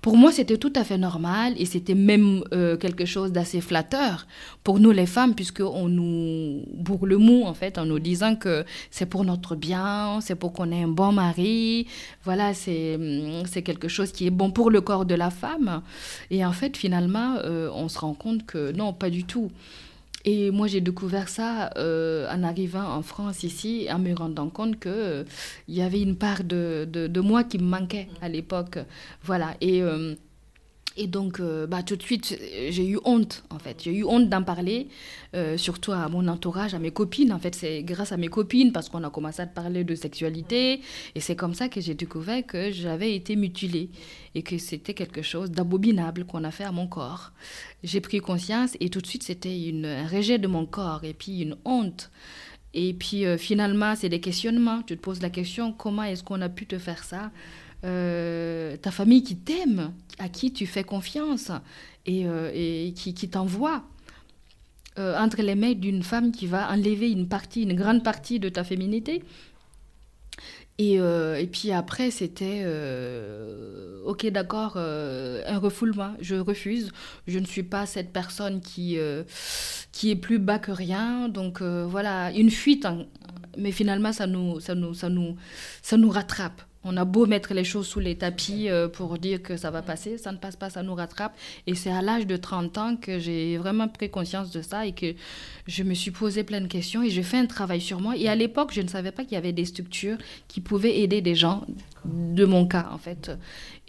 Pour 0.00 0.16
moi, 0.16 0.30
c'était 0.30 0.58
tout 0.58 0.72
à 0.76 0.84
fait 0.84 0.96
normal 0.96 1.54
et 1.56 1.64
c'était 1.64 1.96
même 1.96 2.44
euh, 2.52 2.76
quelque 2.76 3.04
chose 3.04 3.32
d'assez 3.32 3.60
flatteur 3.60 4.28
pour 4.62 4.78
nous 4.78 4.92
les 4.92 5.06
femmes, 5.06 5.34
puisqu'on 5.34 5.88
nous 5.88 6.62
bourre 6.72 7.04
le 7.04 7.18
mou, 7.18 7.42
en 7.44 7.54
fait, 7.54 7.78
en 7.78 7.84
nous 7.84 7.98
disant 7.98 8.36
que 8.36 8.64
c'est 8.92 9.06
pour 9.06 9.24
notre 9.24 9.56
bien, 9.56 10.20
c'est 10.20 10.36
pour 10.36 10.52
qu'on 10.52 10.70
ait 10.70 10.84
un 10.84 10.88
bon 10.88 11.10
mari. 11.10 11.88
Voilà, 12.22 12.54
c'est 12.54 12.96
quelque 13.64 13.88
chose 13.88 14.12
qui 14.12 14.26
est 14.28 14.30
bon 14.30 14.52
pour 14.52 14.70
le 14.70 14.80
corps 14.80 15.04
de 15.04 15.16
la 15.16 15.30
femme. 15.30 15.82
Et 16.30 16.46
en 16.46 16.52
fait, 16.52 16.76
finalement, 16.76 17.36
euh, 17.44 17.68
on 17.74 17.88
se 17.88 17.98
rend 17.98 18.14
compte 18.14 18.46
que 18.46 18.70
non, 18.70 18.92
pas 18.92 19.10
du 19.10 19.24
tout. 19.24 19.50
Et 20.24 20.50
moi, 20.50 20.66
j'ai 20.66 20.80
découvert 20.80 21.28
ça 21.28 21.70
euh, 21.76 22.28
en 22.30 22.42
arrivant 22.42 22.84
en 22.84 23.02
France 23.02 23.44
ici, 23.44 23.86
en 23.90 23.98
me 23.98 24.14
rendant 24.14 24.50
compte 24.50 24.80
qu'il 24.80 24.90
euh, 24.90 25.24
y 25.68 25.80
avait 25.80 26.02
une 26.02 26.16
part 26.16 26.44
de, 26.44 26.88
de, 26.90 27.20
moi 27.20 27.44
qui 27.44 27.58
me 27.58 27.64
manquait 27.64 28.08
à 28.20 28.28
l'époque. 28.28 28.78
Voilà. 29.22 29.54
Et. 29.60 29.82
Et 31.00 31.06
donc, 31.06 31.38
euh, 31.38 31.68
bah, 31.68 31.84
tout 31.84 31.94
de 31.94 32.02
suite, 32.02 32.36
j'ai 32.70 32.86
eu 32.88 32.98
honte, 33.04 33.44
en 33.50 33.60
fait. 33.60 33.80
J'ai 33.84 33.94
eu 33.94 34.04
honte 34.04 34.28
d'en 34.28 34.42
parler, 34.42 34.88
euh, 35.36 35.56
surtout 35.56 35.92
à 35.92 36.08
mon 36.08 36.26
entourage, 36.26 36.74
à 36.74 36.80
mes 36.80 36.90
copines. 36.90 37.32
En 37.32 37.38
fait, 37.38 37.54
c'est 37.54 37.84
grâce 37.84 38.10
à 38.10 38.16
mes 38.16 38.26
copines, 38.26 38.72
parce 38.72 38.88
qu'on 38.88 39.04
a 39.04 39.10
commencé 39.10 39.40
à 39.40 39.46
parler 39.46 39.84
de 39.84 39.94
sexualité. 39.94 40.80
Et 41.14 41.20
c'est 41.20 41.36
comme 41.36 41.54
ça 41.54 41.68
que 41.68 41.80
j'ai 41.80 41.94
découvert 41.94 42.44
que 42.44 42.72
j'avais 42.72 43.14
été 43.14 43.36
mutilée 43.36 43.90
et 44.34 44.42
que 44.42 44.58
c'était 44.58 44.92
quelque 44.92 45.22
chose 45.22 45.52
d'abominable 45.52 46.24
qu'on 46.24 46.42
a 46.42 46.50
fait 46.50 46.64
à 46.64 46.72
mon 46.72 46.88
corps. 46.88 47.30
J'ai 47.84 48.00
pris 48.00 48.18
conscience 48.18 48.76
et 48.80 48.90
tout 48.90 49.00
de 49.00 49.06
suite, 49.06 49.22
c'était 49.22 49.72
un 49.84 50.08
rejet 50.08 50.38
de 50.38 50.48
mon 50.48 50.66
corps 50.66 51.04
et 51.04 51.14
puis 51.14 51.42
une 51.42 51.56
honte. 51.64 52.10
Et 52.74 52.92
puis, 52.92 53.24
euh, 53.24 53.38
finalement, 53.38 53.94
c'est 53.94 54.08
des 54.08 54.20
questionnements. 54.20 54.82
Tu 54.82 54.96
te 54.96 55.00
poses 55.00 55.22
la 55.22 55.30
question, 55.30 55.72
comment 55.72 56.02
est-ce 56.02 56.24
qu'on 56.24 56.40
a 56.42 56.48
pu 56.48 56.66
te 56.66 56.76
faire 56.76 57.04
ça? 57.04 57.30
Euh, 57.84 58.76
ta 58.76 58.90
famille 58.90 59.22
qui 59.22 59.36
t'aime, 59.36 59.92
à 60.18 60.28
qui 60.28 60.52
tu 60.52 60.66
fais 60.66 60.82
confiance 60.82 61.52
et, 62.06 62.26
euh, 62.26 62.90
qui, 62.92 63.28
t'envoie 63.28 63.84
euh, 64.98 65.16
entre 65.16 65.42
les 65.42 65.54
mains 65.54 65.74
d'une 65.74 66.02
femme 66.02 66.32
qui 66.32 66.46
va 66.46 66.72
enlever 66.72 67.10
une 67.10 67.28
partie, 67.28 67.62
une 67.62 67.74
grande 67.74 68.02
partie 68.02 68.40
de 68.40 68.48
ta 68.48 68.64
féminité. 68.64 69.22
Et, 70.80 71.00
puis 71.50 71.72
après, 71.72 72.12
c'était 72.12 72.64
ok, 74.04 74.26
d'accord, 74.28 74.76
un 74.76 75.58
refoulement. 75.58 76.14
Je 76.20 76.36
refuse. 76.36 76.92
Je 77.26 77.40
ne 77.40 77.44
suis 77.44 77.64
pas 77.64 77.84
cette 77.84 78.12
personne 78.12 78.60
qui, 78.60 78.96
qui 79.90 80.10
est 80.10 80.16
plus 80.16 80.38
bas 80.38 80.60
que 80.60 80.70
rien. 80.70 81.28
Donc 81.28 81.62
voilà, 81.62 82.30
une 82.32 82.50
fuite. 82.50 82.86
hein. 82.86 83.06
Mais 83.56 83.72
finalement, 83.72 84.12
ça 84.12 84.28
nous, 84.28 84.60
ça 84.60 84.76
nous, 84.76 84.94
ça 84.94 85.08
nous, 85.08 85.34
ça 85.82 85.96
nous 85.96 86.10
rattrape. 86.10 86.62
On 86.90 86.96
a 86.96 87.04
beau 87.04 87.26
mettre 87.26 87.52
les 87.52 87.64
choses 87.64 87.86
sous 87.86 88.00
les 88.00 88.16
tapis 88.16 88.70
euh, 88.70 88.88
pour 88.88 89.18
dire 89.18 89.42
que 89.42 89.58
ça 89.58 89.70
va 89.70 89.82
passer, 89.82 90.16
ça 90.16 90.32
ne 90.32 90.38
passe 90.38 90.56
pas, 90.56 90.70
ça 90.70 90.82
nous 90.82 90.94
rattrape. 90.94 91.36
Et 91.66 91.74
c'est 91.74 91.90
à 91.90 92.00
l'âge 92.00 92.26
de 92.26 92.36
30 92.36 92.78
ans 92.78 92.96
que 92.96 93.18
j'ai 93.18 93.58
vraiment 93.58 93.88
pris 93.88 94.08
conscience 94.08 94.50
de 94.52 94.62
ça 94.62 94.86
et 94.86 94.92
que 94.92 95.14
je 95.66 95.82
me 95.82 95.92
suis 95.92 96.10
posé 96.10 96.44
plein 96.44 96.62
de 96.62 96.66
questions 96.66 97.02
et 97.02 97.10
j'ai 97.10 97.22
fait 97.22 97.36
un 97.36 97.44
travail 97.44 97.82
sur 97.82 98.00
moi. 98.00 98.16
Et 98.16 98.26
à 98.26 98.34
l'époque, 98.34 98.70
je 98.72 98.80
ne 98.80 98.88
savais 98.88 99.12
pas 99.12 99.24
qu'il 99.24 99.34
y 99.34 99.36
avait 99.36 99.52
des 99.52 99.66
structures 99.66 100.16
qui 100.48 100.62
pouvaient 100.62 101.00
aider 101.00 101.20
des 101.20 101.34
gens 101.34 101.66
de 102.06 102.46
mon 102.46 102.66
cas, 102.66 102.88
en 102.90 102.98
fait. 102.98 103.30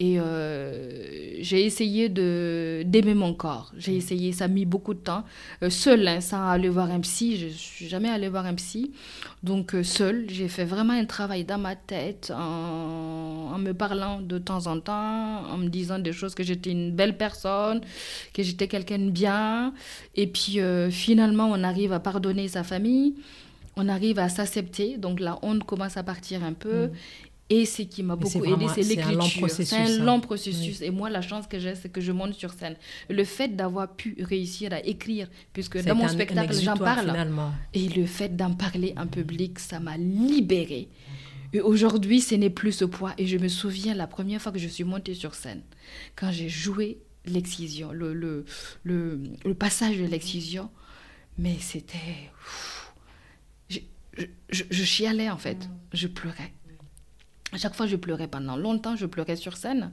Et 0.01 0.17
euh, 0.17 1.35
j'ai 1.41 1.65
essayé 1.65 2.07
de 2.07 2.83
d'aimer 2.85 3.13
mon 3.13 3.33
corps. 3.33 3.73
J'ai 3.77 3.97
essayé, 3.97 4.31
ça 4.31 4.45
a 4.45 4.47
mis 4.47 4.63
beaucoup 4.65 4.93
de 4.93 4.99
temps. 4.99 5.25
Euh, 5.62 5.69
seule, 5.69 6.07
hein, 6.07 6.21
sans 6.21 6.47
aller 6.49 6.69
voir 6.69 6.89
un 6.89 7.01
psy, 7.01 7.38
je 7.38 7.47
suis 7.47 7.89
jamais 7.89 8.07
allée 8.09 8.29
voir 8.29 8.45
un 8.45 8.55
psy. 8.55 8.93
Donc 9.43 9.75
euh, 9.75 9.83
seule, 9.83 10.25
j'ai 10.29 10.47
fait 10.47 10.63
vraiment 10.63 10.93
un 10.93 11.03
travail 11.05 11.43
dans 11.43 11.57
ma 11.57 11.75
tête 11.75 12.31
en, 12.33 13.51
en 13.53 13.57
me 13.57 13.73
parlant 13.73 14.21
de 14.21 14.38
temps 14.38 14.67
en 14.67 14.79
temps, 14.79 15.43
en 15.51 15.57
me 15.57 15.67
disant 15.67 15.99
des 15.99 16.13
choses 16.13 16.33
que 16.33 16.43
j'étais 16.43 16.71
une 16.71 16.91
belle 16.91 17.17
personne, 17.17 17.81
que 18.33 18.41
j'étais 18.41 18.69
quelqu'un 18.69 18.99
de 18.99 19.09
bien. 19.09 19.73
Et 20.15 20.27
puis 20.27 20.62
euh, 20.62 20.89
finalement, 20.89 21.49
on 21.51 21.62
arrive 21.62 21.91
à 21.91 21.99
pardonner 21.99 22.47
sa 22.47 22.63
famille. 22.63 23.15
On 23.75 23.88
arrive 23.88 24.19
à 24.19 24.27
s'accepter, 24.27 24.97
donc 24.97 25.21
la 25.21 25.39
honte 25.41 25.63
commence 25.63 25.95
à 25.95 26.03
partir 26.03 26.43
un 26.43 26.51
peu. 26.51 26.88
Mm. 26.88 26.91
Et 27.51 27.65
ce 27.65 27.81
qui 27.81 28.03
m'a 28.03 28.15
beaucoup 28.15 28.45
aidé, 28.45 28.65
c'est 28.75 28.83
c'est 28.83 29.01
un 29.01 29.12
long 29.12 29.17
l'écriture. 29.23 29.39
processus, 29.47 29.69
C'est 29.69 29.75
un 29.77 29.85
hein. 30.01 30.03
long 30.05 30.19
processus. 30.19 30.81
Et 30.81 30.91
moi, 30.91 31.09
la 31.09 31.21
chance 31.23 31.47
que 31.47 31.57
j'ai, 31.59 31.73
c'est 31.73 31.89
que 31.89 31.99
je 31.99 32.12
monte 32.12 32.33
sur 32.35 32.53
scène. 32.53 32.75
Le 33.09 33.23
fait 33.23 33.55
d'avoir 33.55 33.95
pu 33.95 34.15
réussir 34.19 34.71
à 34.71 34.85
écrire, 34.85 35.27
puisque 35.51 35.83
dans 35.83 35.95
mon 35.95 36.05
un- 36.05 36.09
spectacle, 36.09 36.53
j'en 36.53 36.77
parle. 36.77 37.07
finalement. 37.09 37.51
Et 37.73 37.88
le 37.89 38.05
fait 38.05 38.35
d'en 38.35 38.53
parler 38.53 38.93
en 38.97 39.07
public, 39.07 39.57
ça 39.57 39.79
m'a 39.79 39.97
libérée. 39.97 40.89
Et 41.51 41.62
aujourd'hui, 41.62 42.21
ce 42.21 42.35
n'est 42.35 42.51
plus 42.51 42.71
ce 42.71 42.85
poids. 42.85 43.13
Et 43.17 43.25
je 43.25 43.38
me 43.38 43.47
souviens 43.47 43.95
la 43.95 44.05
première 44.05 44.39
fois 44.39 44.51
que 44.51 44.59
je 44.59 44.67
suis 44.67 44.83
montée 44.83 45.15
sur 45.15 45.33
scène, 45.33 45.63
quand 46.15 46.31
j'ai 46.31 46.49
joué 46.49 46.99
l'excision, 47.25 47.91
le, 47.91 48.13
le, 48.13 48.45
le, 48.83 49.19
le 49.43 49.53
passage 49.55 49.97
de 49.97 50.05
l'excision, 50.05 50.69
mais 51.39 51.55
c'était... 51.59 51.97
Je, 53.69 53.79
je, 54.17 54.25
je- 54.49 54.63
je 54.69 54.83
chialais 54.83 55.29
en 55.31 55.38
fait, 55.38 55.67
je 55.93 56.07
pleurais. 56.07 56.53
À 57.51 57.57
chaque 57.57 57.75
fois, 57.75 57.88
je 57.88 57.95
pleurais 57.95 58.27
pendant 58.27 58.57
longtemps, 58.57 58.95
je 58.95 59.05
pleurais 59.05 59.35
sur 59.35 59.57
scène 59.57 59.91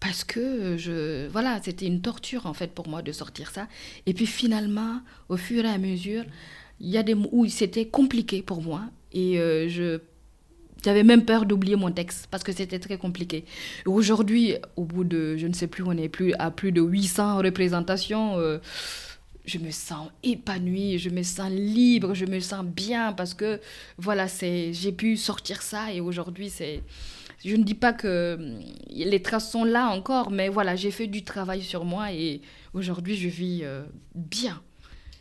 parce 0.00 0.24
que 0.24 0.76
je, 0.76 1.28
voilà, 1.28 1.60
c'était 1.62 1.86
une 1.86 2.00
torture 2.00 2.46
en 2.46 2.54
fait 2.54 2.72
pour 2.72 2.88
moi 2.88 3.02
de 3.02 3.12
sortir 3.12 3.50
ça. 3.50 3.68
Et 4.06 4.14
puis 4.14 4.26
finalement, 4.26 5.00
au 5.28 5.36
fur 5.36 5.64
et 5.64 5.68
à 5.68 5.78
mesure, 5.78 6.24
il 6.80 6.88
y 6.90 6.98
a 6.98 7.02
des 7.02 7.14
où 7.14 7.46
c'était 7.46 7.86
compliqué 7.86 8.42
pour 8.42 8.62
moi 8.62 8.82
et 9.12 9.38
euh, 9.38 9.68
je 9.68 10.00
j'avais 10.84 11.02
même 11.02 11.24
peur 11.24 11.44
d'oublier 11.44 11.74
mon 11.74 11.90
texte 11.90 12.28
parce 12.30 12.44
que 12.44 12.52
c'était 12.52 12.78
très 12.78 12.98
compliqué. 12.98 13.44
Aujourd'hui, 13.84 14.54
au 14.76 14.84
bout 14.84 15.02
de, 15.02 15.36
je 15.36 15.48
ne 15.48 15.52
sais 15.52 15.66
plus, 15.66 15.82
on 15.84 15.90
est 15.92 16.08
plus 16.08 16.34
à 16.38 16.52
plus 16.52 16.70
de 16.70 16.80
800 16.80 17.38
représentations. 17.38 18.38
euh, 18.38 18.58
je 19.48 19.58
me 19.58 19.70
sens 19.70 20.10
épanouie, 20.22 20.98
je 20.98 21.08
me 21.08 21.22
sens 21.22 21.50
libre, 21.50 22.14
je 22.14 22.26
me 22.26 22.38
sens 22.38 22.64
bien 22.64 23.12
parce 23.12 23.34
que 23.34 23.60
voilà, 23.96 24.28
c'est 24.28 24.72
j'ai 24.72 24.92
pu 24.92 25.16
sortir 25.16 25.62
ça 25.62 25.92
et 25.92 26.00
aujourd'hui 26.00 26.50
c'est 26.50 26.82
je 27.44 27.56
ne 27.56 27.62
dis 27.62 27.74
pas 27.74 27.92
que 27.92 28.36
hum, 28.38 28.60
les 28.90 29.22
traces 29.22 29.50
sont 29.50 29.64
là 29.64 29.88
encore, 29.88 30.30
mais 30.30 30.48
voilà, 30.48 30.76
j'ai 30.76 30.90
fait 30.90 31.06
du 31.06 31.24
travail 31.24 31.62
sur 31.62 31.84
moi 31.84 32.12
et 32.12 32.42
aujourd'hui 32.74 33.16
je 33.16 33.28
vis 33.28 33.60
euh, 33.62 33.84
bien. 34.14 34.60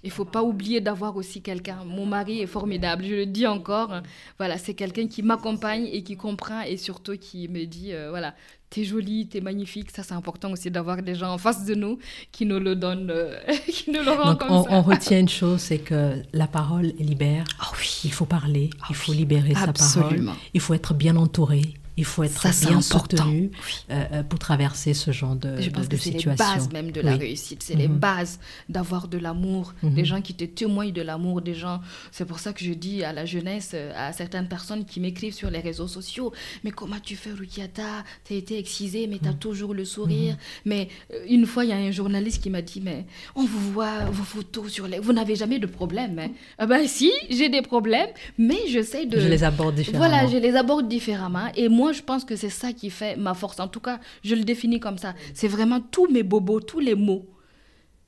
Il 0.04 0.12
faut 0.12 0.26
pas 0.26 0.44
oublier 0.44 0.80
d'avoir 0.80 1.16
aussi 1.18 1.42
quelqu'un. 1.42 1.84
Mon 1.84 2.06
mari 2.06 2.42
est 2.42 2.48
formidable, 2.48 3.04
je 3.04 3.16
le 3.16 3.26
dis 3.26 3.48
encore. 3.48 4.02
Voilà, 4.38 4.58
c'est 4.58 4.74
quelqu'un 4.74 5.08
qui 5.08 5.24
m'accompagne 5.24 5.86
et 5.92 6.04
qui 6.04 6.16
comprend 6.16 6.62
et 6.62 6.78
surtout 6.78 7.18
qui 7.18 7.48
me 7.48 7.66
dit 7.66 7.94
euh, 7.94 8.10
voilà, 8.10 8.36
t'es 8.70 8.84
jolie, 8.84 9.28
t'es 9.28 9.42
magnifique. 9.42 9.92
Ça, 9.92 10.04
c'est 10.04 10.14
important 10.14 10.52
aussi 10.52 10.70
d'avoir 10.72 11.02
des 11.02 11.16
gens 11.16 11.34
en 11.34 11.38
face 11.38 11.66
de 11.66 11.76
nous 11.76 12.00
qui 12.32 12.46
nous 12.46 12.60
le 12.60 12.76
donnent, 12.76 13.10
euh, 13.10 13.38
qui 13.68 13.92
nous 13.92 14.02
le 14.04 14.12
rendent 14.12 14.38
comme 14.40 14.52
on, 14.52 14.64
ça. 14.64 14.70
on 14.72 14.82
retient 14.82 15.20
une 15.20 15.30
chose, 15.30 15.62
c'est 15.62 15.80
que 15.80 16.22
la 16.34 16.48
parole 16.48 16.88
libère. 17.00 17.46
Ah 17.60 17.72
oui. 17.80 18.02
Il 18.04 18.12
faut 18.14 18.26
parler, 18.26 18.70
Ah 18.82 18.88
il 18.90 18.96
faut 18.96 19.12
oui, 19.12 19.20
libérer 19.20 19.50
sa 19.54 19.60
parole. 19.60 19.70
absolument. 19.70 20.36
Il 20.54 20.62
faut 20.62 20.74
être 20.74 20.94
bien 20.94 21.16
entouré. 21.16 21.62
Il 21.98 22.06
faut 22.06 22.24
être 22.24 22.40
Ça, 22.40 22.52
bien 22.68 22.78
important. 22.78 23.18
soutenu 23.24 23.50
Oui. 23.66 23.74
euh, 23.92 24.04
euh, 24.14 24.24
pour 24.24 24.38
traverser 24.40 24.94
ce 24.94 25.12
genre 25.12 25.36
de, 25.36 25.60
Je 25.60 25.70
pense 25.72 25.84
de, 25.86 25.88
que 25.90 25.96
de 25.96 26.02
c'est 26.02 26.12
les 26.12 26.18
situation. 26.20 26.46
bases 26.54 26.72
même 26.72 26.92
de 26.92 27.02
la 27.02 27.14
Oui. 27.14 27.18
réussite. 27.20 27.64
C'est 27.64 27.76
les 27.76 27.88
Mhm. 27.88 27.98
bases 27.98 28.40
d'avoir 28.70 29.08
de 29.08 29.18
l'amour, 29.18 29.74
Mhm. 29.82 29.94
des 29.96 30.06
gens 30.06 30.22
qui 30.22 30.34
te 30.36 30.44
témoignent 30.46 30.94
de 30.94 31.02
l'amour, 31.02 31.42
des 31.42 31.56
gens. 31.56 31.82
C'est 32.12 32.26
pour 32.26 32.40
ça 32.40 32.54
que 32.54 32.64
je 32.64 32.72
dis 32.74 33.04
à 33.04 33.14
la 33.14 33.26
jeunesse, 33.26 33.72
euh, 33.74 33.92
à 33.96 34.14
certaines 34.14 34.48
personnes 34.48 34.86
qui 34.86 35.00
m'écrivent 35.00 35.34
sur 35.34 35.50
les 35.50 35.60
réseaux 35.60 35.88
sociaux, 35.88 36.32
mais 36.64 36.72
comment 36.72 37.00
tu 37.04 37.16
fais, 37.16 37.32
Rukiata? 37.32 38.04
T'as 38.28 38.36
été 38.36 38.58
excisée, 38.60 39.08
mais 39.08 39.18
t'as 39.22 39.32
Mhm. 39.32 39.40
toujours 39.40 39.74
le 39.74 39.84
sourire. 39.86 40.38
Mais 40.66 40.90
une 41.28 41.46
fois, 41.46 41.66
il 41.66 41.70
y 41.70 41.74
a 41.74 41.78
un 41.78 41.92
journaliste 41.92 42.44
qui 42.44 42.50
m'a 42.52 42.62
dit, 42.62 42.82
mais 42.82 43.06
on 43.36 43.44
vous 43.46 43.72
voit 43.72 44.06
vos 44.12 44.24
photos 44.24 44.72
sur 44.72 44.88
les. 44.88 45.00
Vous 45.00 45.14
n'avez 45.14 45.36
jamais 45.36 45.58
de 45.60 45.66
problème. 45.68 46.20
Hein? 46.20 46.30
Ah 46.60 46.68
ben 46.68 46.88
si, 46.88 47.12
j'ai 47.30 47.50
des 47.50 47.62
problèmes, 47.64 48.10
mais 48.38 48.60
j'essaie 48.70 49.06
de. 49.08 49.20
Je 49.20 49.28
les 49.28 49.44
aborde 49.44 49.76
différemment. 49.76 50.08
Voilà, 50.08 50.28
je 50.28 50.38
les 50.38 50.56
aborde 50.56 50.88
différemment. 50.88 51.48
Et 51.56 51.70
moi, 51.70 51.87
je 51.94 52.02
pense 52.02 52.26
que 52.26 52.36
c'est 52.36 52.50
ça 52.50 52.74
qui 52.74 52.90
fait 52.90 53.16
ma 53.16 53.34
force. 53.34 53.60
En 53.60 53.68
tout 53.68 53.80
cas, 53.80 54.00
je 54.24 54.36
le 54.36 54.44
définis 54.44 54.80
comme 54.80 54.98
ça. 54.98 55.14
C'est 55.34 55.48
vraiment 55.48 55.82
tous 55.82 56.08
mes 56.12 56.24
bobos, 56.24 56.60
tous 56.62 56.80
les 56.80 56.96
mots. 56.96 57.26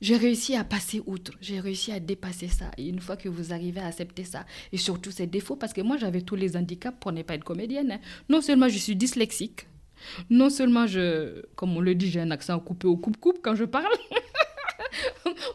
J'ai 0.00 0.16
réussi 0.16 0.56
à 0.56 0.64
passer 0.64 1.02
outre, 1.04 1.32
j'ai 1.42 1.60
réussi 1.60 1.92
à 1.92 2.00
dépasser 2.00 2.48
ça. 2.48 2.70
Et 2.78 2.88
une 2.88 3.00
fois 3.00 3.16
que 3.18 3.28
vous 3.28 3.52
arrivez 3.52 3.80
à 3.80 3.86
accepter 3.86 4.24
ça, 4.24 4.46
et 4.72 4.78
surtout 4.78 5.10
ses 5.10 5.26
défauts, 5.26 5.56
parce 5.56 5.74
que 5.74 5.82
moi 5.82 5.98
j'avais 5.98 6.22
tous 6.22 6.36
les 6.36 6.56
handicaps 6.56 6.96
pour 6.98 7.12
ne 7.12 7.22
pas 7.22 7.34
être 7.34 7.44
comédienne. 7.44 7.92
hein. 7.92 8.00
Non 8.30 8.40
seulement 8.40 8.68
je 8.70 8.78
suis 8.78 8.96
dyslexique, 8.96 9.66
non 10.30 10.48
seulement 10.48 10.86
je, 10.86 11.42
comme 11.54 11.76
on 11.76 11.80
le 11.80 11.94
dit, 11.94 12.08
j'ai 12.10 12.20
un 12.20 12.30
accent 12.30 12.58
coupé 12.60 12.86
au 12.86 12.96
coupe-coupe 12.96 13.40
quand 13.42 13.54
je 13.54 13.64
parle. 13.64 13.92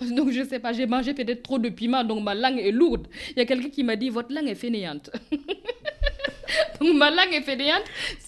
donc 0.16 0.32
je 0.32 0.44
sais 0.48 0.60
pas, 0.60 0.74
j'ai 0.74 0.86
mangé 0.86 1.16
peut-être 1.16 1.42
trop 1.42 1.58
de 1.58 1.70
piment, 1.70 2.04
donc 2.04 2.24
ma 2.24 2.36
langue 2.36 2.60
est 2.60 2.72
lourde. 2.72 3.08
Il 3.32 3.40
y 3.40 3.42
a 3.42 3.46
quelqu'un 3.46 3.70
qui 3.70 3.84
m'a 3.84 3.96
dit, 3.96 4.10
votre 4.10 4.32
langue 4.32 4.48
est 4.48 4.54
fainéante. 4.54 5.10
donc 6.80 6.96
ma 6.96 7.10
langue 7.12 7.34
est 7.34 7.42
fainéante, 7.42 7.84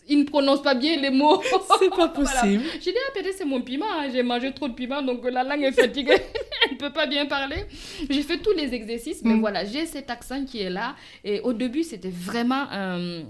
il 0.07 0.19
ne 0.19 0.23
prononce 0.23 0.61
pas 0.61 0.75
bien 0.75 0.95
les 0.99 1.09
mots. 1.09 1.41
C'est 1.79 1.89
pas 1.89 1.95
Voilà. 2.15 2.41
possible. 2.41 2.63
J'ai 2.81 2.91
dit, 2.91 2.97
ah, 3.07 3.11
peut-être 3.13 3.35
c'est 3.37 3.45
mon 3.45 3.61
piment, 3.61 3.85
hein, 3.91 4.09
j'ai 4.11 4.23
mangé 4.23 4.51
trop 4.53 4.67
de 4.67 4.73
piment, 4.73 5.01
donc 5.01 5.23
la 5.29 5.43
langue 5.43 5.63
est 5.63 5.71
fatiguée, 5.71 6.17
elle 6.65 6.73
ne 6.73 6.77
peut 6.77 6.91
pas 6.93 7.05
bien 7.07 7.25
parler. 7.25 7.65
J'ai 8.09 8.23
fait 8.23 8.37
tous 8.37 8.53
les 8.53 8.73
exercices, 8.73 9.21
mais 9.23 9.33
Mm. 9.35 9.39
voilà, 9.41 9.65
j'ai 9.65 9.85
cet 9.85 10.09
accent 10.09 10.45
qui 10.45 10.61
est 10.61 10.69
là. 10.69 10.95
Et 11.23 11.39
au 11.41 11.53
début, 11.53 11.83
c'était 11.83 12.09
vraiment 12.09 12.65
un, 12.71 13.21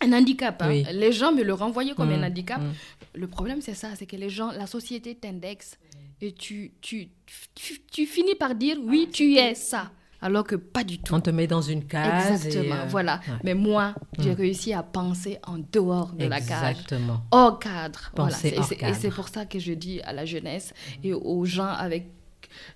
un 0.00 0.12
handicap. 0.12 0.60
hein. 0.62 0.68
Oui. 0.68 0.84
Les 0.92 1.12
gens 1.12 1.32
me 1.32 1.42
le 1.42 1.52
renvoyaient 1.54 1.94
comme 1.94 2.10
Mm, 2.10 2.22
un 2.22 2.26
handicap. 2.26 2.60
mm. 2.60 2.72
Le 3.14 3.26
problème, 3.26 3.60
c'est 3.62 3.74
ça, 3.74 3.88
c'est 3.98 4.06
que 4.06 4.16
les 4.16 4.28
gens, 4.30 4.50
la 4.52 4.66
société 4.66 5.14
t'indexe 5.14 5.78
et 6.20 6.32
tu, 6.32 6.72
tu, 6.80 7.08
tu, 7.54 7.80
tu 7.90 8.06
finis 8.06 8.34
par 8.34 8.54
dire, 8.54 8.76
oui, 8.82 9.08
tu 9.12 9.36
es 9.36 9.54
ça, 9.54 9.90
alors 10.20 10.44
que 10.44 10.56
pas 10.56 10.84
du 10.84 10.98
tout. 10.98 11.14
On 11.14 11.20
te 11.20 11.30
met 11.30 11.46
dans 11.46 11.60
une 11.62 11.84
case. 11.84 12.44
et, 12.44 12.48
Exactement, 12.48 12.74
euh, 12.76 12.86
voilà. 12.88 13.20
ouais. 13.28 13.34
Mais 13.44 13.54
moi, 13.54 13.94
j'ai 14.18 14.32
Mm. 14.32 14.38
réussi 14.38 14.72
à 14.72 14.82
penser 14.82 15.38
en 15.46 15.58
dehors 15.72 16.12
de 16.12 16.26
la 16.26 16.40
cage 16.40 16.70
Exactement. 16.78 17.20
hors 17.30 17.58
cadre. 17.58 18.10
Voilà. 18.16 18.32
Penser 18.32 18.50
C'est- 18.50 18.58
hors 18.58 18.72
Et 18.72 18.76
cadre. 18.76 18.96
c'est 18.98 19.10
pour 19.10 19.28
ça 19.28 19.46
que 19.46 19.58
je 19.58 19.72
dis 19.72 20.00
à 20.02 20.12
la 20.12 20.24
jeunesse 20.24 20.74
et 21.04 21.12
aux 21.14 21.44
gens 21.44 21.66
avec 21.68 22.10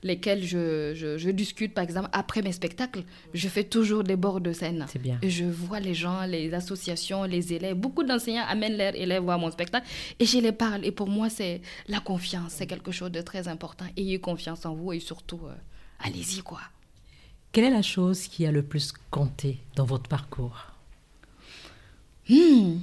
lesquels 0.02 0.44
je, 0.44 0.92
je, 0.94 1.18
je 1.18 1.31
discute, 1.31 1.72
par 1.74 1.83
exemple, 1.83 2.09
après 2.12 2.42
mes 2.42 2.52
spectacles, 2.52 3.02
je 3.35 3.48
fais 3.48 3.64
toujours 3.64 4.05
des 4.05 4.16
bords 4.16 4.40
de 4.40 4.52
scène. 4.52 4.85
C'est 4.88 5.00
bien. 5.00 5.18
Et 5.22 5.31
je 5.31 5.44
vois 5.44 5.81
les 5.81 5.94
gens, 5.94 6.24
les 6.26 6.52
associations, 6.55 7.24
les 7.24 7.52
élèves. 7.55 7.74
Beaucoup 7.76 8.05
d'enseignants 8.05 8.44
amènent 8.48 8.76
leurs 8.76 8.94
élèves 8.94 9.22
voir 9.22 9.38
mon 9.38 9.50
spectacle 9.50 9.87
et 10.20 10.24
je 10.26 10.38
les 10.38 10.52
parle. 10.52 10.85
Et 10.85 10.92
pour 10.92 11.09
moi, 11.09 11.28
c'est 11.31 11.62
la 11.88 11.98
confiance. 12.00 12.52
C'est 12.52 12.66
quelque 12.66 12.92
chose 12.92 13.11
de 13.11 13.22
très 13.22 13.48
important. 13.48 13.87
Ayez 13.96 14.20
confiance 14.20 14.64
en 14.66 14.74
vous 14.74 14.92
et 14.92 15.00
surtout, 15.00 15.40
euh, 15.46 15.55
allez-y, 16.00 16.42
quoi. 16.42 16.61
Quelle 17.53 17.65
est 17.65 17.71
la 17.71 17.83
chose 17.83 18.23
qui 18.29 18.47
a 18.47 18.53
le 18.53 18.62
plus 18.62 18.93
compté 19.11 19.59
dans 19.77 19.85
votre 19.85 20.09
parcours? 20.09 20.67
Hmm. 22.29 22.79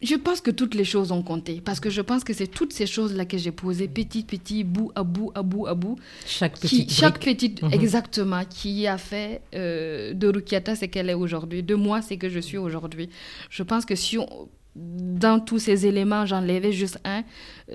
Je 0.00 0.14
pense 0.14 0.40
que 0.40 0.52
toutes 0.52 0.76
les 0.76 0.84
choses 0.84 1.10
ont 1.10 1.22
compté 1.24 1.60
parce 1.60 1.80
que 1.80 1.90
je 1.90 2.00
pense 2.00 2.22
que 2.22 2.32
c'est 2.32 2.46
toutes 2.46 2.72
ces 2.72 2.86
choses-là 2.86 3.24
que 3.24 3.36
j'ai 3.36 3.50
posées 3.50 3.88
petit, 3.88 4.22
petit, 4.22 4.62
bout 4.62 4.92
à 4.94 5.02
bout, 5.02 5.32
à 5.34 5.42
bout, 5.42 5.66
à 5.66 5.74
bout. 5.74 5.98
Chaque 6.24 6.54
Qui, 6.54 6.60
petite 6.84 6.92
chaque 6.92 7.20
brique. 7.20 7.36
petite, 7.36 7.62
Mhm. 7.62 7.72
exactement, 7.72 8.44
qui 8.44 8.86
a 8.86 8.96
fait 8.96 9.40
euh, 9.56 10.14
de 10.14 10.28
Rukiata 10.28 10.76
ce 10.76 10.84
qu'elle 10.84 11.10
est 11.10 11.14
aujourd'hui, 11.14 11.64
de 11.64 11.74
moi 11.74 12.00
ce 12.00 12.14
que 12.14 12.28
je 12.28 12.38
suis 12.38 12.58
aujourd'hui. 12.58 13.08
Je 13.50 13.62
pense 13.64 13.84
que 13.84 13.96
si 13.96 14.18
on, 14.18 14.48
dans 14.78 15.40
tous 15.40 15.58
ces 15.58 15.86
éléments, 15.86 16.26
j'enlevais 16.26 16.72
juste 16.72 16.98
un, 17.04 17.24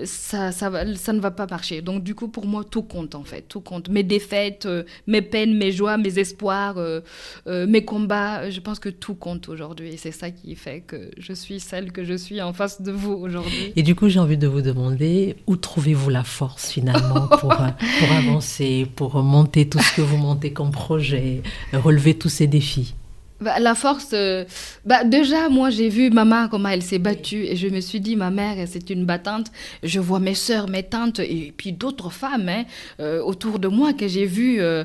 ça, 0.06 0.52
ça, 0.52 0.70
ne 0.70 1.20
va 1.20 1.32
pas 1.32 1.46
marcher. 1.46 1.82
Donc, 1.82 2.04
du 2.04 2.16
coup, 2.16 2.28
pour 2.28 2.46
moi, 2.46 2.64
tout 2.64 2.82
compte, 2.82 3.16
en 3.16 3.24
fait. 3.24 3.46
Tout 3.48 3.60
compte. 3.60 3.90
Mes 3.90 4.04
défaites, 4.04 4.66
euh, 4.66 4.84
mes 5.08 5.22
peines, 5.22 5.56
mes 5.58 5.72
joies, 5.72 5.98
mes 5.98 6.18
espoirs, 6.20 6.78
euh, 6.78 7.02
euh, 7.48 7.68
mes 7.68 7.84
combats, 7.84 8.50
je 8.50 8.60
pense 8.60 8.80
que 8.80 8.90
tout 8.90 9.16
compte 9.16 9.50
aujourd'hui. 9.50 9.94
Et 9.94 9.98
c'est 9.98 10.12
ça 10.12 10.32
qui 10.32 10.56
fait 10.56 10.82
que 10.82 11.12
je 11.18 11.34
suis 11.34 11.60
celle 11.60 11.92
que 11.92 12.04
je 12.04 12.14
suis 12.14 12.42
en 12.42 12.54
face 12.54 12.82
de 12.82 12.92
vous 12.92 13.14
aujourd'hui. 13.14 13.74
Et 13.76 13.84
du 13.84 13.94
coup, 13.94 14.10
j'ai 14.10 14.20
envie 14.20 14.38
de 14.38 14.48
vous 14.48 14.62
demander, 14.62 15.36
où 15.48 15.58
trouvez-vous 15.58 16.10
la 16.10 16.24
force, 16.24 16.72
finalement, 16.72 17.28
pour, 17.28 17.56
pour 17.56 18.12
avancer, 18.12 18.88
pour 18.96 19.22
monter 19.22 19.68
tout 19.68 19.80
ce 19.80 19.96
que 19.96 20.02
vous 20.02 20.18
montez 20.18 20.54
comme 20.54 20.72
projet, 20.72 21.42
relever 21.74 22.16
tous 22.16 22.30
ces 22.30 22.48
défis? 22.48 22.96
Bah, 23.44 23.60
la 23.60 23.76
force, 23.76 24.12
euh, 24.14 24.46
bah, 24.86 25.04
déjà, 25.04 25.50
moi, 25.50 25.70
j'ai 25.70 25.90
vu 25.90 26.10
maman, 26.10 26.48
comment 26.48 26.70
elle 26.70 26.82
s'est 26.82 27.00
battue, 27.00 27.44
et 27.44 27.56
je 27.56 27.68
me 27.68 27.82
suis 27.82 28.00
dit, 28.00 28.16
ma 28.16 28.32
mère, 28.32 28.56
c'est 28.68 28.90
une 28.90 29.06
battante. 29.06 29.52
Je 29.84 30.00
vois 30.00 30.20
mes 30.20 30.34
soeurs, 30.34 30.70
mes 30.70 30.84
tantes, 30.84 31.20
et 31.20 31.54
puis 31.56 31.74
d'autres 31.74 32.10
femmes 32.10 32.48
hein, 32.48 32.64
euh, 33.00 33.22
autour 33.22 33.60
de 33.60 33.68
moi 33.68 33.94
que 33.94 34.08
j'ai 34.08 34.26
vues. 34.26 34.60
Euh, 34.62 34.84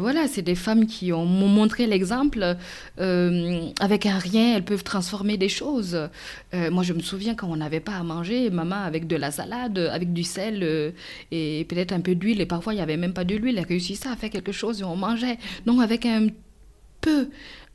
voilà, 0.00 0.26
c'est 0.26 0.42
des 0.42 0.54
femmes 0.54 0.86
qui 0.86 1.12
m'ont 1.12 1.24
montré 1.24 1.86
l'exemple. 1.86 2.56
avec 2.98 4.06
un 4.06 4.18
rien, 4.18 4.56
elles 4.56 4.64
peuvent 4.64 4.84
transformer 4.84 5.36
des 5.36 5.48
choses. 5.48 5.96
moi, 6.52 6.82
je 6.82 6.92
me 6.92 7.00
souviens 7.00 7.34
quand 7.34 7.48
on 7.48 7.56
n'avait 7.56 7.80
pas 7.80 7.94
à 7.94 8.02
manger, 8.02 8.50
maman, 8.50 8.82
avec 8.82 9.06
de 9.06 9.16
la 9.16 9.30
salade, 9.30 9.78
avec 9.78 10.12
du 10.12 10.24
sel 10.24 10.92
et 11.30 11.64
peut-être 11.68 11.92
un 11.92 12.00
peu 12.00 12.14
d'huile, 12.14 12.40
et 12.40 12.46
parfois, 12.46 12.72
il 12.72 12.76
n'y 12.76 12.82
avait 12.82 12.96
même 12.96 13.12
pas 13.12 13.24
de 13.24 13.36
l'huile, 13.36 13.58
elle 13.58 13.66
réussissait 13.66 14.08
à 14.08 14.16
faire 14.16 14.30
quelque 14.30 14.52
chose 14.52 14.80
et 14.80 14.84
on 14.84 14.96
mangeait. 14.96 15.38
Donc, 15.66 15.80
avec 15.80 16.04
un 16.06 16.28
peu 17.00 17.28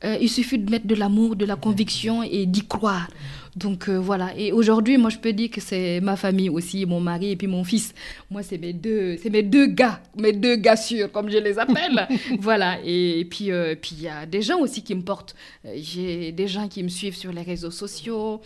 euh, 0.04 0.18
il 0.20 0.28
suffit 0.28 0.58
de 0.58 0.70
mettre 0.70 0.86
de 0.86 0.94
l'amour, 0.94 1.36
de 1.36 1.46
la 1.46 1.56
conviction 1.56 2.22
et 2.22 2.44
d'y 2.46 2.66
croire. 2.66 3.08
Donc 3.56 3.88
euh, 3.88 3.98
voilà. 3.98 4.36
Et 4.36 4.52
aujourd'hui, 4.52 4.98
moi, 4.98 5.08
je 5.08 5.16
peux 5.16 5.32
dire 5.32 5.50
que 5.50 5.62
c'est 5.62 6.00
ma 6.00 6.16
famille 6.16 6.50
aussi, 6.50 6.84
mon 6.84 7.00
mari 7.00 7.30
et 7.30 7.36
puis 7.36 7.46
mon 7.46 7.64
fils. 7.64 7.94
Moi, 8.30 8.42
c'est 8.42 8.58
mes 8.58 8.74
deux, 8.74 9.16
c'est 9.16 9.30
mes 9.30 9.42
deux 9.42 9.66
gars, 9.66 10.02
mes 10.14 10.32
deux 10.32 10.56
gars 10.56 10.76
sûrs, 10.76 11.10
comme 11.10 11.30
je 11.30 11.38
les 11.38 11.58
appelle. 11.58 12.06
voilà. 12.40 12.78
Et, 12.84 13.26
puis, 13.30 13.50
euh, 13.50 13.74
puis 13.74 13.96
il 13.98 14.02
y 14.02 14.08
a 14.08 14.26
des 14.26 14.42
gens 14.42 14.58
aussi 14.58 14.82
qui 14.82 14.94
me 14.94 15.00
portent. 15.00 15.34
J'ai 15.74 16.32
des 16.32 16.46
gens 16.46 16.68
qui 16.68 16.82
me 16.82 16.88
suivent 16.88 17.16
sur 17.16 17.32
les 17.32 17.42
réseaux 17.42 17.70
sociaux. 17.70 18.42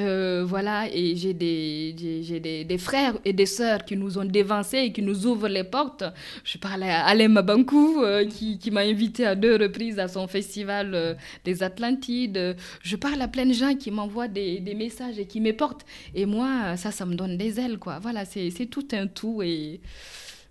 Euh, 0.00 0.42
voilà, 0.46 0.88
et 0.90 1.16
j'ai 1.16 1.34
des, 1.34 1.94
j'ai 2.22 2.40
des, 2.40 2.64
des, 2.64 2.78
frères 2.78 3.18
et 3.26 3.34
des 3.34 3.44
sœurs 3.44 3.84
qui 3.84 3.94
nous 3.94 4.16
ont 4.16 4.24
dévancés 4.24 4.78
et 4.78 4.92
qui 4.92 5.02
nous 5.02 5.26
ouvrent 5.26 5.48
les 5.48 5.64
portes. 5.64 6.04
Je 6.44 6.56
parle 6.56 6.84
à 6.84 7.04
Alain 7.04 7.28
Mabankou, 7.28 8.02
euh, 8.02 8.26
qui, 8.26 8.58
qui 8.58 8.70
m'a 8.70 8.80
invité 8.80 9.26
à 9.26 9.34
deux 9.34 9.56
reprises 9.56 9.98
à 9.98 10.08
son 10.08 10.26
festival 10.26 10.94
euh, 10.94 11.14
des 11.44 11.62
Atlantides. 11.62 12.56
Je 12.82 12.96
parle 12.96 13.20
à 13.20 13.28
plein 13.28 13.44
de 13.44 13.52
gens 13.52 13.74
qui 13.74 13.90
m'envoient 13.90 14.28
des, 14.28 14.60
des, 14.60 14.74
messages 14.74 15.18
et 15.18 15.26
qui 15.26 15.42
me 15.42 15.52
portent. 15.52 15.84
Et 16.14 16.24
moi, 16.24 16.76
ça, 16.78 16.90
ça 16.90 17.04
me 17.04 17.14
donne 17.14 17.36
des 17.36 17.60
ailes, 17.60 17.78
quoi. 17.78 17.98
Voilà, 17.98 18.24
c'est 18.24 18.66
tout 18.70 18.88
un 18.92 19.06
tout. 19.06 19.42
Et 19.42 19.82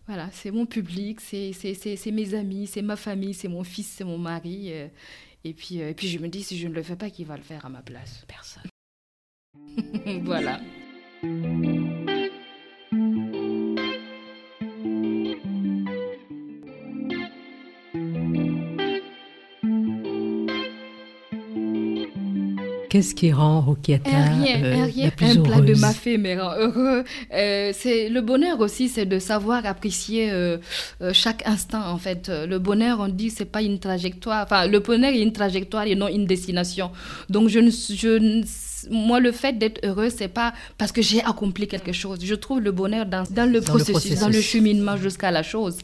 voilà, 0.08 0.30
c'est 0.34 0.52
mon 0.52 0.68
public, 0.68 1.20
c'est 1.20 2.12
mes 2.12 2.34
amis, 2.36 2.68
c'est 2.68 2.84
ma 2.84 2.96
famille, 2.96 3.34
c'est 3.34 3.48
mon 3.48 3.64
fils, 3.64 3.88
c'est 3.88 4.04
mon 4.04 4.20
mari. 4.20 4.72
Et 5.44 5.54
puis, 5.54 5.80
et 5.80 5.96
puis 5.96 6.10
je 6.10 6.20
me 6.20 6.28
dis, 6.28 6.44
si 6.44 6.60
je 6.60 6.68
ne 6.68 6.74
le 6.74 6.84
fais 6.84 6.96
pas, 6.96 7.10
qui 7.10 7.24
va 7.24 7.38
le 7.38 7.44
faire 7.44 7.66
à 7.66 7.70
ma 7.70 7.82
place? 7.82 8.24
Personne. 8.28 8.71
voilà. 10.24 10.60
Qu'est-ce 22.90 23.16
qui 23.16 23.32
rend 23.32 23.62
Rokiata 23.62 24.10
rien, 24.10 24.64
euh, 24.66 24.84
rien. 24.84 25.06
La 25.06 25.12
plus 25.12 25.38
un 25.38 25.42
plat 25.44 25.62
de 25.62 25.76
mafé 25.76 26.18
heureux. 26.18 27.06
Euh, 27.34 27.72
c'est 27.74 28.10
le 28.10 28.20
bonheur 28.20 28.60
aussi, 28.60 28.90
c'est 28.90 29.06
de 29.06 29.18
savoir 29.18 29.66
apprécier 29.66 30.30
euh, 30.30 30.58
chaque 31.14 31.48
instant 31.48 31.90
en 31.90 31.98
fait. 31.98 32.30
Le 32.30 32.60
bonheur, 32.60 33.00
on 33.00 33.08
dit, 33.08 33.30
c'est 33.30 33.46
pas 33.46 33.62
une 33.62 33.80
trajectoire. 33.80 34.44
Enfin, 34.44 34.68
le 34.68 34.80
bonheur 34.80 35.14
est 35.14 35.22
une 35.22 35.32
trajectoire 35.32 35.88
et 35.88 35.96
non 35.96 36.10
une 36.10 36.26
destination. 36.26 36.92
Donc 37.30 37.48
je 37.48 37.60
ne, 37.60 37.70
je 37.70 38.18
ne 38.18 38.44
moi, 38.89 39.20
le 39.20 39.32
fait 39.32 39.58
d'être 39.58 39.86
heureux, 39.86 40.10
c'est 40.10 40.28
pas 40.28 40.54
parce 40.78 40.91
que 40.91 41.02
j'ai 41.02 41.24
accompli 41.24 41.67
quelque 41.67 41.91
chose. 41.91 42.20
Je 42.24 42.36
trouve 42.36 42.62
le 42.62 42.72
bonheur 42.72 43.06
dans, 43.06 43.24
dans, 43.30 43.50
le, 43.50 43.62
processus, 43.62 44.20
dans 44.20 44.30
le 44.30 44.41
cheminement 44.41 44.98
jusqu'à 44.98 45.32
la 45.32 45.44
chose. 45.44 45.78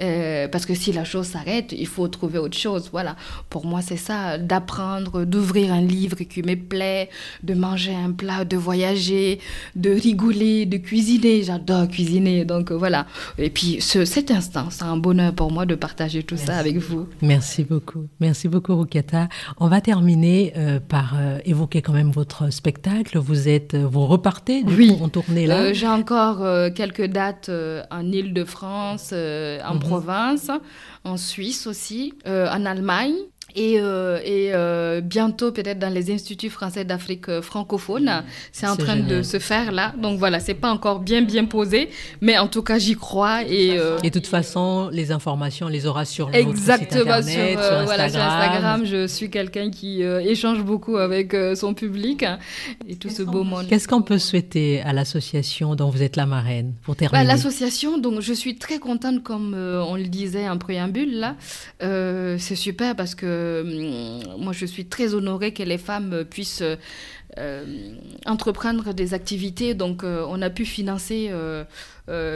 Euh, 0.00 0.48
parce 0.48 0.66
que 0.66 0.74
si 0.74 0.92
la 0.92 1.04
chose 1.04 1.26
s'arrête, 1.26 1.72
il 1.72 1.86
faut 1.86 2.06
trouver 2.08 2.38
autre 2.38 2.56
chose. 2.56 2.88
Voilà. 2.92 3.16
Pour 3.50 3.66
moi, 3.66 3.80
c'est 3.82 3.96
ça, 3.96 4.38
d'apprendre, 4.38 5.24
d'ouvrir 5.24 5.72
un 5.72 5.80
livre 5.80 6.18
qui 6.18 6.42
me 6.42 6.54
plaît, 6.54 7.10
de 7.42 7.54
manger 7.54 7.94
un 7.94 8.12
plat, 8.12 8.44
de 8.44 8.56
voyager, 8.56 9.40
de 9.74 9.90
rigoler, 9.90 10.66
de 10.66 10.76
cuisiner. 10.76 11.42
J'adore 11.42 11.88
cuisiner. 11.88 12.44
Donc 12.44 12.72
voilà. 12.72 13.06
Et 13.38 13.50
puis, 13.50 13.80
ce, 13.80 14.04
cet 14.04 14.30
instant, 14.30 14.68
c'est 14.70 14.84
un 14.84 14.96
bonheur 14.96 15.34
pour 15.34 15.50
moi 15.50 15.66
de 15.66 15.74
partager 15.74 16.22
tout 16.22 16.36
ça 16.36 16.56
avec 16.56 16.76
vous. 16.78 17.08
Merci 17.22 17.64
beaucoup. 17.64 18.06
Merci 18.20 18.48
beaucoup, 18.48 18.76
Rukata. 18.76 19.28
On 19.58 19.68
va 19.68 19.80
terminer 19.80 20.52
euh, 20.56 20.80
par 20.80 21.14
euh, 21.16 21.38
évoquer 21.44 21.82
quand 21.82 21.92
même 21.92 22.10
votre 22.10 22.43
spectacle. 22.50 23.18
Vous 23.18 23.48
êtes, 23.48 23.76
vous 23.76 24.06
repartez 24.06 24.62
du 24.62 24.74
oui. 24.74 24.98
en 25.00 25.08
tournée 25.08 25.46
là. 25.46 25.60
Euh, 25.60 25.74
j'ai 25.74 25.86
encore 25.86 26.42
euh, 26.42 26.70
quelques 26.70 27.06
dates 27.06 27.48
euh, 27.48 27.82
en 27.90 28.10
Île-de-France, 28.10 29.12
en 29.12 29.74
mhm. 29.74 29.80
province, 29.80 30.50
en 31.04 31.16
Suisse 31.16 31.66
aussi, 31.66 32.14
en 32.26 32.64
Allemagne. 32.64 33.14
Et, 33.56 33.76
euh, 33.78 34.18
et 34.24 34.50
euh, 34.52 35.00
bientôt, 35.00 35.52
peut-être 35.52 35.78
dans 35.78 35.92
les 35.92 36.12
instituts 36.12 36.50
français 36.50 36.84
d'Afrique 36.84 37.28
euh, 37.28 37.40
francophone, 37.40 38.24
c'est 38.50 38.66
en 38.66 38.76
train 38.76 38.96
de 38.96 39.22
se 39.22 39.38
faire 39.38 39.70
là. 39.70 39.94
Donc 40.00 40.18
voilà, 40.18 40.40
c'est 40.40 40.54
pas 40.54 40.72
encore 40.72 40.98
bien 40.98 41.22
bien 41.22 41.44
posé, 41.44 41.88
mais 42.20 42.36
en 42.36 42.48
tout 42.48 42.62
cas, 42.62 42.78
j'y 42.78 42.96
crois. 42.96 43.42
Et, 43.44 43.78
et 44.02 44.10
de 44.10 44.18
toute 44.18 44.26
façon, 44.26 44.88
les 44.90 45.12
informations, 45.12 45.68
les 45.68 45.86
aura 45.86 46.04
sur 46.04 46.30
le 46.30 46.34
Exactement, 46.36 47.22
site 47.22 47.38
internet, 47.38 47.52
sur, 47.52 47.62
Instagram. 47.62 47.84
Voilà, 47.84 48.08
sur 48.08 48.20
Instagram. 48.20 48.82
Je 48.84 49.06
suis 49.06 49.30
quelqu'un 49.30 49.70
qui 49.70 50.02
échange 50.02 50.62
beaucoup 50.64 50.96
avec 50.96 51.36
son 51.54 51.74
public 51.74 52.24
et 52.88 52.96
tout 52.96 53.10
ce 53.10 53.22
beau 53.22 53.44
monde. 53.44 53.66
Qu'est-ce 53.68 53.86
qu'on 53.86 54.02
peut 54.02 54.18
souhaiter 54.18 54.80
à 54.82 54.92
l'association 54.92 55.76
dont 55.76 55.90
vous 55.90 56.02
êtes 56.02 56.16
la 56.16 56.26
marraine 56.26 56.74
pour 56.82 56.94
bah, 56.94 57.00
terminer? 57.00 57.24
L'association, 57.24 57.98
donc 57.98 58.20
je 58.20 58.32
suis 58.32 58.56
très 58.56 58.78
contente, 58.78 59.22
comme 59.22 59.54
on 59.54 59.94
le 59.94 60.06
disait 60.06 60.48
en 60.48 60.58
préambule 60.58 61.20
là. 61.20 61.36
c'est 61.80 62.56
super 62.56 62.96
parce 62.96 63.14
que 63.14 63.43
euh, 63.43 63.43
moi, 64.38 64.52
je 64.52 64.66
suis 64.66 64.86
très 64.86 65.14
honorée 65.14 65.52
que 65.52 65.62
les 65.62 65.78
femmes 65.78 66.24
puissent 66.24 66.62
euh, 67.38 67.94
entreprendre 68.26 68.92
des 68.94 69.14
activités. 69.14 69.74
Donc, 69.74 70.04
euh, 70.04 70.24
on 70.28 70.40
a 70.42 70.50
pu 70.50 70.64
financer 70.64 71.30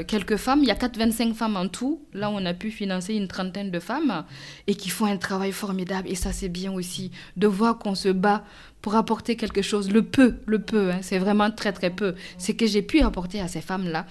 quelques 0.07 0.37
femmes. 0.37 0.61
Il 0.63 0.69
y 0.69 0.71
a 0.71 0.75
4-25 0.75 1.35
femmes 1.35 1.57
en 1.57 1.69
tout. 1.69 2.01
Là, 2.15 2.31
on 2.31 2.45
a 2.47 2.55
pu 2.55 2.71
financer 2.71 3.15
une 3.15 3.29
trentaine 3.29 3.71
de 3.71 3.81
femmes 3.81 4.25
et 4.67 4.75
qui 4.75 4.89
font 4.89 5.07
un 5.07 5.19
travail 5.19 5.53
formidable. 5.53 6.09
Et 6.09 6.15
ça, 6.15 6.33
c'est 6.33 6.49
bien 6.49 6.73
aussi 6.73 7.11
de 7.37 7.47
voir 7.47 7.79
qu'on 7.79 7.95
se 7.95 8.09
bat 8.09 8.45
pour 8.83 8.95
apporter 8.95 9.37
quelque 9.37 9.63
chose. 9.63 9.91
Le 9.91 10.03
peu, 10.03 10.37
le 10.47 10.61
peu, 10.61 10.91
hein, 10.91 11.01
c'est 11.03 11.19
vraiment 11.19 11.51
très, 11.51 11.73
très 11.73 11.91
peu. 11.91 12.15
C'est 12.39 12.55
que 12.55 12.67
j'ai 12.67 12.83
pu 12.83 13.01
apporter 13.01 13.41
à 13.41 13.49
ces 13.49 13.61
femmes-là. 13.61 14.07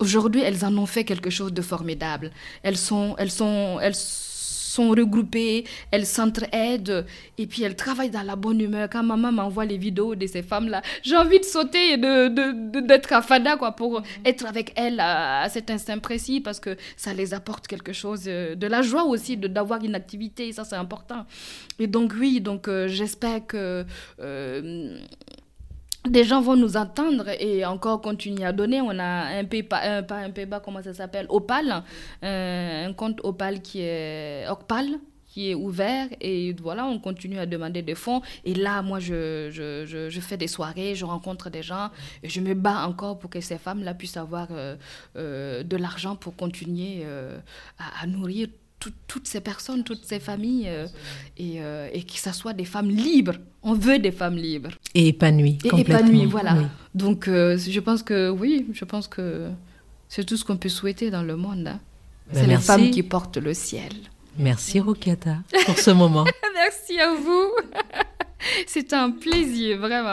Aujourd'hui, 0.00 0.42
elles 0.42 0.64
en 0.64 0.76
ont 0.76 0.86
fait 0.86 1.04
quelque 1.04 1.30
chose 1.30 1.52
de 1.52 1.62
formidable. 1.62 2.30
Elles 2.62 2.76
sont, 2.76 3.14
elles 3.18 3.30
sont, 3.30 3.78
elles 3.80 3.94
regroupées, 4.86 5.64
elles 5.90 6.06
s'entraident 6.06 7.04
et 7.36 7.46
puis 7.46 7.62
elles 7.62 7.76
travaillent 7.76 8.10
dans 8.10 8.22
la 8.22 8.36
bonne 8.36 8.60
humeur. 8.60 8.88
Quand 8.90 9.02
maman 9.02 9.32
m'envoie 9.32 9.64
les 9.64 9.78
vidéos 9.78 10.14
de 10.14 10.26
ces 10.26 10.42
femmes-là, 10.42 10.82
j'ai 11.02 11.16
envie 11.16 11.40
de 11.40 11.44
sauter 11.44 11.92
et 11.92 11.96
d'être 11.96 12.34
de, 12.34 12.80
de, 12.80 13.14
à 13.14 13.22
Fada 13.22 13.56
quoi, 13.56 13.72
pour 13.72 14.02
être 14.24 14.46
avec 14.46 14.72
elles 14.76 15.00
à, 15.00 15.48
cet 15.48 15.70
instant 15.70 15.98
précis 15.98 16.40
parce 16.40 16.60
que 16.60 16.76
ça 16.96 17.12
les 17.12 17.34
apporte 17.34 17.66
quelque 17.66 17.92
chose, 17.92 18.24
euh, 18.26 18.54
de 18.54 18.66
la 18.66 18.82
joie 18.82 19.04
aussi 19.04 19.36
d'avoir 19.36 19.82
une 19.82 19.94
activité, 19.94 20.52
ça 20.52 20.64
c'est 20.64 20.76
important. 20.76 21.26
Et 21.78 21.86
donc 21.86 22.14
oui, 22.18 22.40
donc 22.40 22.68
euh, 22.68 22.88
j'espère 22.88 23.46
que... 23.46 23.84
Euh, 24.20 24.98
des 26.10 26.24
gens 26.24 26.40
vont 26.40 26.56
nous 26.56 26.76
entendre 26.76 27.28
et 27.40 27.64
encore 27.64 28.00
continuer 28.00 28.44
à 28.44 28.52
donner. 28.52 28.80
On 28.80 28.98
a 28.98 29.38
un 29.38 29.44
PayPal, 29.44 30.06
pas 30.06 30.16
un 30.16 30.30
PayPal, 30.30 30.60
comment 30.64 30.82
ça 30.82 30.94
s'appelle 30.94 31.26
Opal, 31.28 31.82
un 32.22 32.92
compte 32.94 33.20
Opal 33.22 33.60
qui 33.62 33.80
est 33.80 34.48
Ocpal 34.48 34.98
qui 35.28 35.50
est 35.50 35.54
ouvert 35.54 36.08
et 36.20 36.54
voilà, 36.54 36.86
on 36.86 36.98
continue 36.98 37.38
à 37.38 37.46
demander 37.46 37.82
des 37.82 37.94
fonds. 37.94 38.22
Et 38.44 38.54
là, 38.54 38.82
moi, 38.82 38.98
je, 38.98 40.18
fais 40.20 40.36
des 40.36 40.48
soirées, 40.48 40.94
je 40.94 41.04
rencontre 41.04 41.50
des 41.50 41.62
gens 41.62 41.90
et 42.22 42.28
je 42.28 42.40
me 42.40 42.54
bats 42.54 42.86
encore 42.86 43.18
pour 43.18 43.30
que 43.30 43.40
ces 43.40 43.58
femmes-là 43.58 43.94
puissent 43.94 44.16
avoir 44.16 44.48
euh, 44.50 44.76
euh, 45.16 45.62
de 45.62 45.76
l'argent 45.76 46.16
pour 46.16 46.34
continuer 46.34 47.02
euh, 47.04 47.38
à 47.78 48.06
nourrir 48.06 48.48
toutes 49.06 49.26
ces 49.26 49.40
personnes, 49.40 49.84
toutes 49.84 50.04
ces 50.04 50.20
familles, 50.20 50.68
euh, 50.68 50.86
et, 51.36 51.60
euh, 51.60 51.88
et, 51.92 52.02
que 52.02 52.12
ce 52.12 52.32
soit 52.32 52.52
des 52.52 52.64
femmes 52.64 52.90
libres. 52.90 53.34
On 53.62 53.74
veut 53.74 53.98
des 53.98 54.12
femmes 54.12 54.36
libres. 54.36 54.70
Et 54.94 55.08
épanouies. 55.08 55.58
Et 55.64 55.80
épanouies, 55.80 56.26
voilà. 56.26 56.56
Donc, 56.94 57.28
euh, 57.28 57.58
je 57.58 57.80
pense 57.80 58.02
que 58.02 58.30
oui, 58.30 58.66
je 58.72 58.84
pense 58.84 59.08
que 59.08 59.48
c'est 60.08 60.24
tout 60.24 60.36
ce 60.36 60.44
qu'on 60.44 60.56
peut 60.56 60.68
souhaiter 60.68 61.10
dans 61.10 61.22
le 61.22 61.36
monde. 61.36 61.68
Hein. 61.68 61.80
Ben, 62.32 62.40
c'est 62.40 62.46
les 62.46 62.56
femmes 62.56 62.90
qui 62.90 63.02
portent 63.02 63.38
le 63.38 63.54
ciel. 63.54 63.92
Merci, 64.38 64.78
Rokata, 64.78 65.38
pour 65.66 65.78
ce 65.78 65.90
moment. 65.90 66.24
merci 66.54 66.98
à 67.00 67.12
vous. 67.14 67.50
C'est 68.68 68.92
un 68.92 69.10
plaisir, 69.10 69.78
vraiment. 69.78 70.12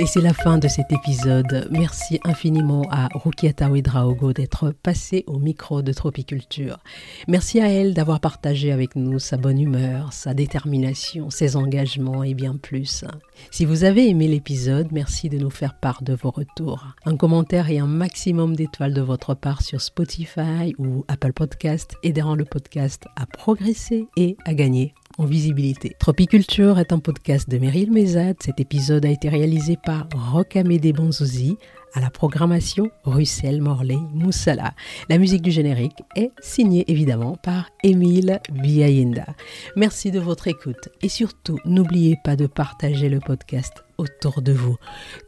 Et 0.00 0.06
c'est 0.06 0.22
la 0.22 0.32
fin 0.32 0.56
de 0.56 0.66
cet 0.66 0.92
épisode. 0.92 1.68
Merci 1.70 2.20
infiniment 2.24 2.86
à 2.90 3.08
Rukiata 3.12 3.68
Ouedraogo 3.68 4.32
d'être 4.32 4.70
passée 4.70 5.24
au 5.26 5.38
micro 5.38 5.82
de 5.82 5.92
Tropiculture. 5.92 6.78
Merci 7.28 7.60
à 7.60 7.68
elle 7.68 7.92
d'avoir 7.92 8.18
partagé 8.18 8.72
avec 8.72 8.96
nous 8.96 9.18
sa 9.18 9.36
bonne 9.36 9.60
humeur, 9.60 10.14
sa 10.14 10.32
détermination, 10.32 11.28
ses 11.28 11.54
engagements 11.54 12.24
et 12.24 12.32
bien 12.32 12.56
plus. 12.56 13.04
Si 13.50 13.66
vous 13.66 13.84
avez 13.84 14.08
aimé 14.08 14.26
l'épisode, 14.26 14.88
merci 14.90 15.28
de 15.28 15.36
nous 15.36 15.50
faire 15.50 15.74
part 15.74 16.02
de 16.02 16.14
vos 16.14 16.30
retours. 16.30 16.86
Un 17.04 17.18
commentaire 17.18 17.68
et 17.68 17.78
un 17.78 17.86
maximum 17.86 18.56
d'étoiles 18.56 18.94
de 18.94 19.02
votre 19.02 19.34
part 19.34 19.60
sur 19.60 19.82
Spotify 19.82 20.74
ou 20.78 21.04
Apple 21.08 21.34
Podcast 21.34 21.94
aideront 22.02 22.36
le 22.36 22.46
podcast 22.46 23.04
à 23.16 23.26
progresser 23.26 24.06
et 24.16 24.38
à 24.46 24.54
gagner 24.54 24.94
en 25.20 25.26
visibilité. 25.26 25.94
Tropiculture 25.98 26.78
est 26.78 26.92
un 26.92 26.98
podcast 26.98 27.48
de 27.48 27.58
Meryl 27.58 27.92
Mézad. 27.92 28.36
Cet 28.40 28.58
épisode 28.58 29.04
a 29.04 29.10
été 29.10 29.28
réalisé 29.28 29.76
par 29.76 30.08
Rocamédé 30.14 30.94
Bonzouzi 30.94 31.58
à 31.92 32.00
la 32.00 32.08
programmation 32.08 32.90
Russell 33.04 33.60
Morley 33.60 33.98
Moussala. 34.14 34.72
La 35.10 35.18
musique 35.18 35.42
du 35.42 35.50
générique 35.50 35.98
est 36.16 36.30
signée 36.40 36.90
évidemment 36.90 37.36
par 37.36 37.68
Émile 37.82 38.40
Biayenda. 38.50 39.26
Merci 39.76 40.10
de 40.10 40.20
votre 40.20 40.48
écoute 40.48 40.88
et 41.02 41.10
surtout 41.10 41.58
n'oubliez 41.66 42.16
pas 42.24 42.36
de 42.36 42.46
partager 42.46 43.10
le 43.10 43.20
podcast 43.20 43.84
autour 43.98 44.40
de 44.40 44.52
vous. 44.52 44.76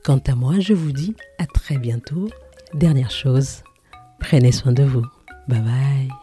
Quant 0.05 0.23
à 0.27 0.35
moi, 0.35 0.55
je 0.59 0.73
vous 0.73 0.93
dis 0.93 1.15
à 1.39 1.45
très 1.45 1.77
bientôt. 1.77 2.31
Dernière 2.73 3.11
chose, 3.11 3.63
prenez 4.21 4.53
soin 4.53 4.73
de 4.73 4.85
vous. 4.85 5.05
Bye 5.49 5.61
bye. 5.61 6.22